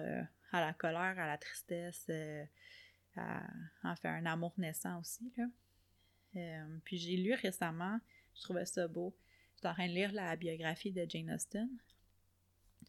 à 0.52 0.62
la 0.62 0.74
colère, 0.74 1.20
à 1.20 1.28
la 1.28 1.38
tristesse, 1.38 2.10
à, 3.16 3.44
à 3.84 3.96
faire 3.96 4.14
un 4.14 4.26
amour 4.26 4.54
naissant 4.58 5.00
aussi. 5.00 5.32
puis 6.84 6.98
j'ai 6.98 7.18
lu 7.18 7.34
récemment, 7.34 8.00
je 8.36 8.42
trouvais 8.42 8.66
ça 8.66 8.88
beau, 8.88 9.16
j'étais 9.56 9.68
en 9.68 9.74
train 9.74 9.88
de 9.88 9.94
lire 9.94 10.14
la 10.14 10.36
biographie 10.36 10.92
de 10.92 11.06
Jane 11.08 11.32
Austen 11.32 11.70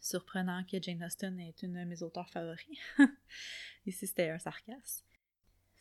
surprenant 0.01 0.65
que 0.65 0.81
Jane 0.81 1.03
Austen 1.05 1.39
est 1.41 1.63
une 1.63 1.75
de 1.75 1.85
mes 1.85 2.03
auteurs 2.03 2.29
favoris. 2.31 2.79
Ici, 3.87 4.07
c'était 4.07 4.31
un 4.31 4.39
sarcasme. 4.39 5.05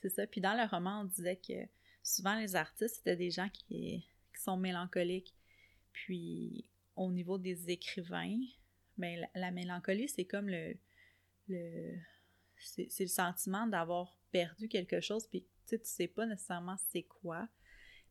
C'est 0.01 0.09
ça. 0.09 0.27
Puis 0.27 0.41
dans 0.41 0.53
le 0.53 0.67
roman, 0.69 1.01
on 1.01 1.05
disait 1.05 1.37
que 1.37 1.67
souvent 2.03 2.35
les 2.35 2.55
artistes, 2.55 2.95
c'était 2.97 3.15
des 3.15 3.31
gens 3.31 3.49
qui, 3.49 4.07
mélancoliques. 4.55 5.35
Puis 5.91 6.69
au 6.95 7.11
niveau 7.11 7.37
des 7.37 7.69
écrivains, 7.69 8.39
ben, 8.97 9.27
la, 9.35 9.51
mélancolie, 9.51 10.07
c'est 10.07 10.25
comme 10.25 10.47
le. 10.47 10.75
le 11.49 11.97
c'est, 12.59 12.89
le 12.99 13.07
sentiment 13.07 13.67
d'avoir 13.67 14.17
perdu 14.31 14.67
quelque 14.67 14.99
chose, 14.99 15.27
puis 15.27 15.45
tu 15.67 15.77
sais 15.83 16.07
pas 16.07 16.25
nécessairement 16.25 16.77
c'est 16.91 17.03
quoi. 17.03 17.47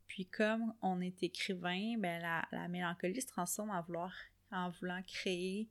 Puis 0.06 0.26
comme 0.26 0.74
on 0.82 1.00
est 1.00 1.22
écrivain, 1.22 1.96
ben 1.98 2.20
la, 2.22 2.46
la 2.52 2.68
mélancolie 2.68 3.20
se 3.20 3.26
transforme 3.26 3.70
en 3.70 3.82
vouloir 3.82 4.14
en 4.52 4.70
voulant 4.70 5.02
créer 5.02 5.68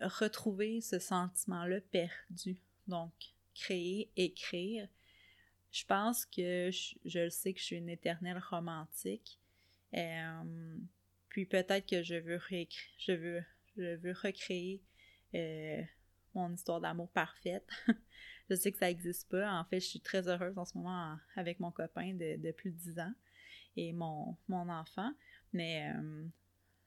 retrouver 0.00 0.80
ce 0.80 0.98
sentiment-là 0.98 1.80
perdu. 1.80 2.60
Donc, 2.86 3.12
créer, 3.54 4.10
écrire. 4.16 4.88
Je 5.74 5.84
pense 5.86 6.24
que 6.24 6.70
je, 6.70 7.18
le 7.18 7.30
sais 7.30 7.52
que 7.52 7.58
je 7.58 7.64
suis 7.64 7.76
une 7.76 7.88
éternelle 7.88 8.38
romantique. 8.38 9.40
Euh, 9.92 10.78
puis 11.30 11.46
peut-être 11.46 11.84
que 11.84 12.00
je 12.04 12.14
veux, 12.14 12.40
je 12.98 13.12
veux, 13.12 13.44
je 13.76 13.96
veux 13.96 14.12
recréer 14.12 14.84
euh, 15.34 15.82
mon 16.32 16.54
histoire 16.54 16.80
d'amour 16.80 17.10
parfaite. 17.10 17.68
je 18.48 18.54
sais 18.54 18.70
que 18.70 18.78
ça 18.78 18.86
n'existe 18.86 19.28
pas. 19.28 19.52
En 19.52 19.64
fait, 19.64 19.80
je 19.80 19.86
suis 19.86 20.00
très 20.00 20.28
heureuse 20.28 20.56
en 20.58 20.64
ce 20.64 20.78
moment 20.78 21.16
avec 21.34 21.58
mon 21.58 21.72
copain 21.72 22.14
de, 22.14 22.52
plus 22.52 22.70
de 22.70 22.76
10 22.76 23.00
ans 23.00 23.14
et 23.76 23.92
mon, 23.92 24.36
mon 24.46 24.68
enfant. 24.68 25.12
Mais 25.52 25.92
euh, 25.92 26.24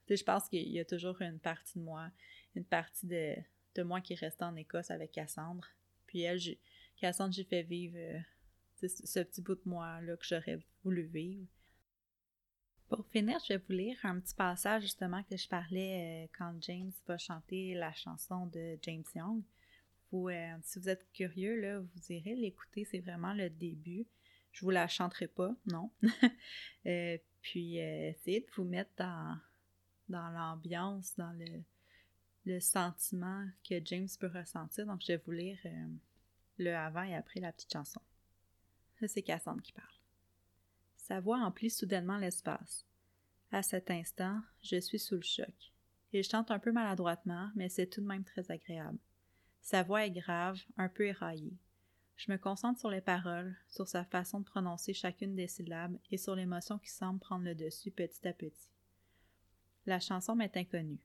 je 0.10 0.24
pense 0.24 0.48
qu'il 0.48 0.70
y 0.70 0.80
a 0.80 0.86
toujours 0.86 1.22
une 1.22 1.40
partie 1.40 1.78
de 1.78 1.84
moi 1.84 2.10
une 2.56 2.64
partie 2.64 3.06
de, 3.06 3.36
de 3.76 3.84
moi 3.84 4.00
qui 4.00 4.14
est 4.14 4.20
restée 4.20 4.46
en 4.46 4.56
Écosse 4.56 4.92
avec 4.92 5.12
Cassandre. 5.12 5.68
Puis 6.06 6.22
elle, 6.22 6.40
Cassandre, 6.96 7.34
j'ai 7.34 7.44
fait 7.44 7.64
vivre 7.64 7.98
euh, 8.84 8.88
ce 8.88 9.20
petit 9.20 9.42
bout 9.42 9.56
de 9.56 9.62
moi-là 9.66 10.16
que 10.18 10.26
j'aurais 10.26 10.60
voulu 10.84 11.04
vivre. 11.04 11.48
Pour 12.90 13.06
finir, 13.08 13.38
je 13.48 13.54
vais 13.54 13.64
vous 13.68 13.74
lire 13.74 13.98
un 14.04 14.20
petit 14.20 14.34
passage 14.34 14.84
justement 14.84 15.22
que 15.24 15.36
je 15.36 15.48
parlais 15.48 16.26
euh, 16.26 16.28
quand 16.38 16.54
James 16.62 16.92
va 17.08 17.18
chanter 17.18 17.74
la 17.74 17.94
chanson 17.94 18.48
de 18.48 18.78
James 18.82 19.04
Young. 19.16 19.42
Euh, 20.14 20.58
si 20.64 20.80
vous 20.80 20.88
êtes 20.88 21.06
curieux, 21.12 21.60
là, 21.60 21.80
vous 21.80 22.12
irez 22.12 22.36
l'écouter, 22.36 22.86
c'est 22.86 23.00
vraiment 23.00 23.34
le 23.34 23.50
début. 23.50 24.06
Je 24.54 24.62
vous 24.64 24.72
la 24.72 24.88
chanterai 24.88 25.28
pas, 25.28 25.54
non. 25.66 25.92
puis 27.42 27.78
essayez 27.78 28.40
de 28.40 28.48
vous 28.56 28.64
mettre 28.64 28.92
dans, 28.98 29.38
dans 30.08 30.30
l'ambiance, 30.30 31.14
dans 31.18 31.34
le, 31.34 31.62
le 32.48 32.60
sentiment 32.60 33.46
que 33.68 33.76
James 33.86 34.08
peut 34.20 34.32
ressentir. 34.34 34.86
Donc, 34.86 35.02
je 35.02 35.08
vais 35.08 35.22
vous 35.26 35.32
lire 35.32 35.60
euh, 35.66 35.88
le 36.58 36.74
avant 36.76 37.04
et 37.04 37.16
après 37.16 37.40
la 37.40 37.52
petite 37.52 37.72
chanson. 37.72 38.02
C'est 39.06 39.22
Cassandre 39.22 39.62
qui 39.62 39.74
parle. 39.74 39.88
Sa 40.96 41.20
voix 41.20 41.40
emplit 41.40 41.70
soudainement 41.70 42.18
l'espace. 42.18 42.86
À 43.52 43.62
cet 43.62 43.92
instant, 43.92 44.42
je 44.62 44.80
suis 44.80 45.00
sous 45.00 45.16
le 45.16 45.22
choc. 45.22 45.72
Il 46.12 46.24
chante 46.24 46.52
un 46.52 46.60
peu 46.60 46.72
maladroitement, 46.72 47.50
mais 47.56 47.70
c'est 47.70 47.88
tout 47.88 48.02
de 48.02 48.08
même 48.08 48.24
très 48.24 48.50
agréable. 48.50 48.98
Sa 49.62 49.84
voix 49.84 50.06
est 50.06 50.12
grave, 50.12 50.60
un 50.78 50.90
peu 50.90 51.06
éraillée. 51.06 51.58
Je 52.16 52.32
me 52.32 52.38
concentre 52.38 52.80
sur 52.80 52.90
les 52.90 53.02
paroles, 53.02 53.56
sur 53.68 53.88
sa 53.88 54.04
façon 54.04 54.40
de 54.40 54.46
prononcer 54.46 54.94
chacune 54.94 55.36
des 55.36 55.48
syllabes 55.48 55.98
et 56.10 56.18
sur 56.18 56.36
l'émotion 56.36 56.80
qui 56.80 56.90
semble 56.90 57.20
prendre 57.20 57.46
le 57.46 57.54
dessus 57.54 57.92
petit 57.92 58.28
à 58.28 58.34
petit. 58.34 58.70
La 59.86 60.00
chanson 60.00 60.36
m'est 60.36 60.58
inconnue. 60.58 61.00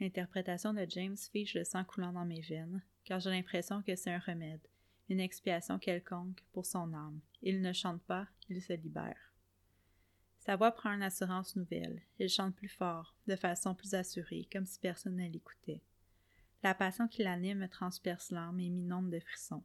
L'interprétation 0.00 0.72
de 0.72 0.86
James 0.88 1.16
fiche 1.16 1.54
le 1.54 1.64
sang 1.64 1.84
coulant 1.84 2.12
dans 2.12 2.24
mes 2.24 2.40
veines, 2.40 2.82
car 3.04 3.20
j'ai 3.20 3.30
l'impression 3.30 3.82
que 3.82 3.94
c'est 3.94 4.12
un 4.12 4.18
remède, 4.18 4.66
une 5.08 5.20
expiation 5.20 5.78
quelconque 5.78 6.44
pour 6.52 6.66
son 6.66 6.92
âme. 6.92 7.20
Il 7.42 7.60
ne 7.60 7.72
chante 7.72 8.02
pas, 8.02 8.26
il 8.48 8.60
se 8.62 8.72
libère. 8.72 9.32
Sa 10.38 10.56
voix 10.56 10.72
prend 10.72 10.92
une 10.92 11.02
assurance 11.02 11.56
nouvelle. 11.56 12.02
Il 12.18 12.28
chante 12.28 12.54
plus 12.54 12.68
fort, 12.68 13.14
de 13.26 13.36
façon 13.36 13.74
plus 13.74 13.94
assurée, 13.94 14.48
comme 14.50 14.66
si 14.66 14.78
personne 14.78 15.16
ne 15.16 15.28
l'écoutait. 15.28 15.82
La 16.62 16.74
passion 16.74 17.06
qui 17.06 17.22
l'anime 17.22 17.58
me 17.58 17.68
transperce 17.68 18.30
l'âme 18.30 18.58
et 18.58 18.70
m'inonde 18.70 19.10
de 19.10 19.20
frissons. 19.20 19.62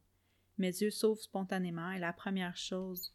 Mes 0.58 0.82
yeux 0.82 0.92
s'ouvrent 0.92 1.22
spontanément 1.22 1.92
et 1.92 2.00
la 2.00 2.14
première 2.14 2.58
chose 2.58 3.14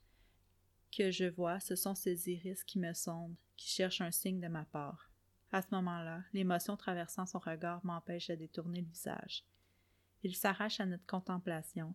que 0.91 1.11
je 1.11 1.27
vois, 1.27 1.61
ce 1.61 1.77
sont 1.77 1.95
ces 1.95 2.31
iris 2.31 2.65
qui 2.65 2.79
me 2.79 2.93
sondent, 2.93 3.37
qui 3.57 3.69
cherchent 3.69 4.01
un 4.01 4.11
signe 4.11 4.41
de 4.41 4.49
ma 4.49 4.65
part. 4.65 5.11
À 5.53 5.63
ce 5.63 5.69
moment-là, 5.73 6.23
l'émotion 6.33 6.77
traversant 6.77 7.27
son 7.27 7.39
regard 7.39 7.85
m'empêche 7.85 8.29
de 8.29 8.35
détourner 8.35 8.81
le 8.81 8.89
visage. 8.89 9.45
Il 10.23 10.35
s'arrache 10.35 10.81
à 10.81 10.87
notre 10.87 11.07
contemplation, 11.07 11.95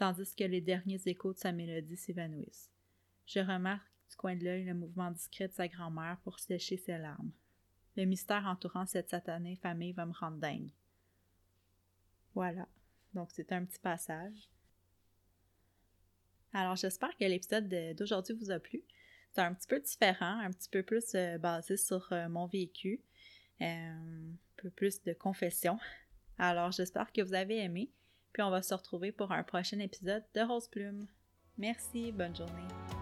tandis 0.00 0.34
que 0.34 0.44
les 0.44 0.62
derniers 0.62 1.02
échos 1.04 1.34
de 1.34 1.38
sa 1.38 1.52
mélodie 1.52 1.98
s'évanouissent. 1.98 2.70
Je 3.26 3.40
remarque 3.40 3.86
du 4.08 4.16
coin 4.16 4.34
de 4.34 4.42
l'œil 4.44 4.64
le 4.64 4.72
mouvement 4.72 5.10
discret 5.10 5.48
de 5.48 5.52
sa 5.52 5.68
grand-mère 5.68 6.18
pour 6.24 6.38
sécher 6.38 6.78
ses 6.78 6.96
larmes. 6.96 7.32
Le 7.98 8.06
mystère 8.06 8.46
entourant 8.46 8.86
cette 8.86 9.10
satanée 9.10 9.56
famille 9.56 9.92
va 9.92 10.06
me 10.06 10.14
rendre 10.14 10.38
dingue. 10.38 10.72
Voilà. 12.34 12.66
Donc, 13.12 13.28
c'est 13.30 13.52
un 13.52 13.62
petit 13.66 13.78
passage. 13.78 14.48
Alors, 16.54 16.76
j'espère 16.76 17.14
que 17.18 17.24
l'épisode 17.24 17.68
d'aujourd'hui 17.94 18.34
vous 18.36 18.50
a 18.50 18.58
plu. 18.58 18.82
C'est 19.32 19.42
un 19.42 19.52
petit 19.52 19.68
peu 19.68 19.80
différent, 19.80 20.38
un 20.38 20.50
petit 20.50 20.70
peu 20.70 20.82
plus 20.82 21.14
euh, 21.14 21.36
basé 21.36 21.76
sur 21.76 22.10
euh, 22.12 22.26
mon 22.30 22.46
vécu, 22.46 23.02
euh, 23.60 23.64
un 23.64 24.36
peu 24.56 24.70
plus 24.70 25.02
de 25.02 25.12
confession. 25.12 25.78
Alors, 26.38 26.72
j'espère 26.72 27.12
que 27.12 27.20
vous 27.20 27.34
avez 27.34 27.58
aimé. 27.58 27.92
Puis 28.32 28.42
on 28.42 28.50
va 28.50 28.62
se 28.62 28.74
retrouver 28.74 29.12
pour 29.12 29.32
un 29.32 29.42
prochain 29.42 29.78
épisode 29.78 30.24
de 30.34 30.40
Rose 30.40 30.68
Plume. 30.68 31.06
Merci, 31.58 32.12
bonne 32.12 32.34
journée. 32.34 32.99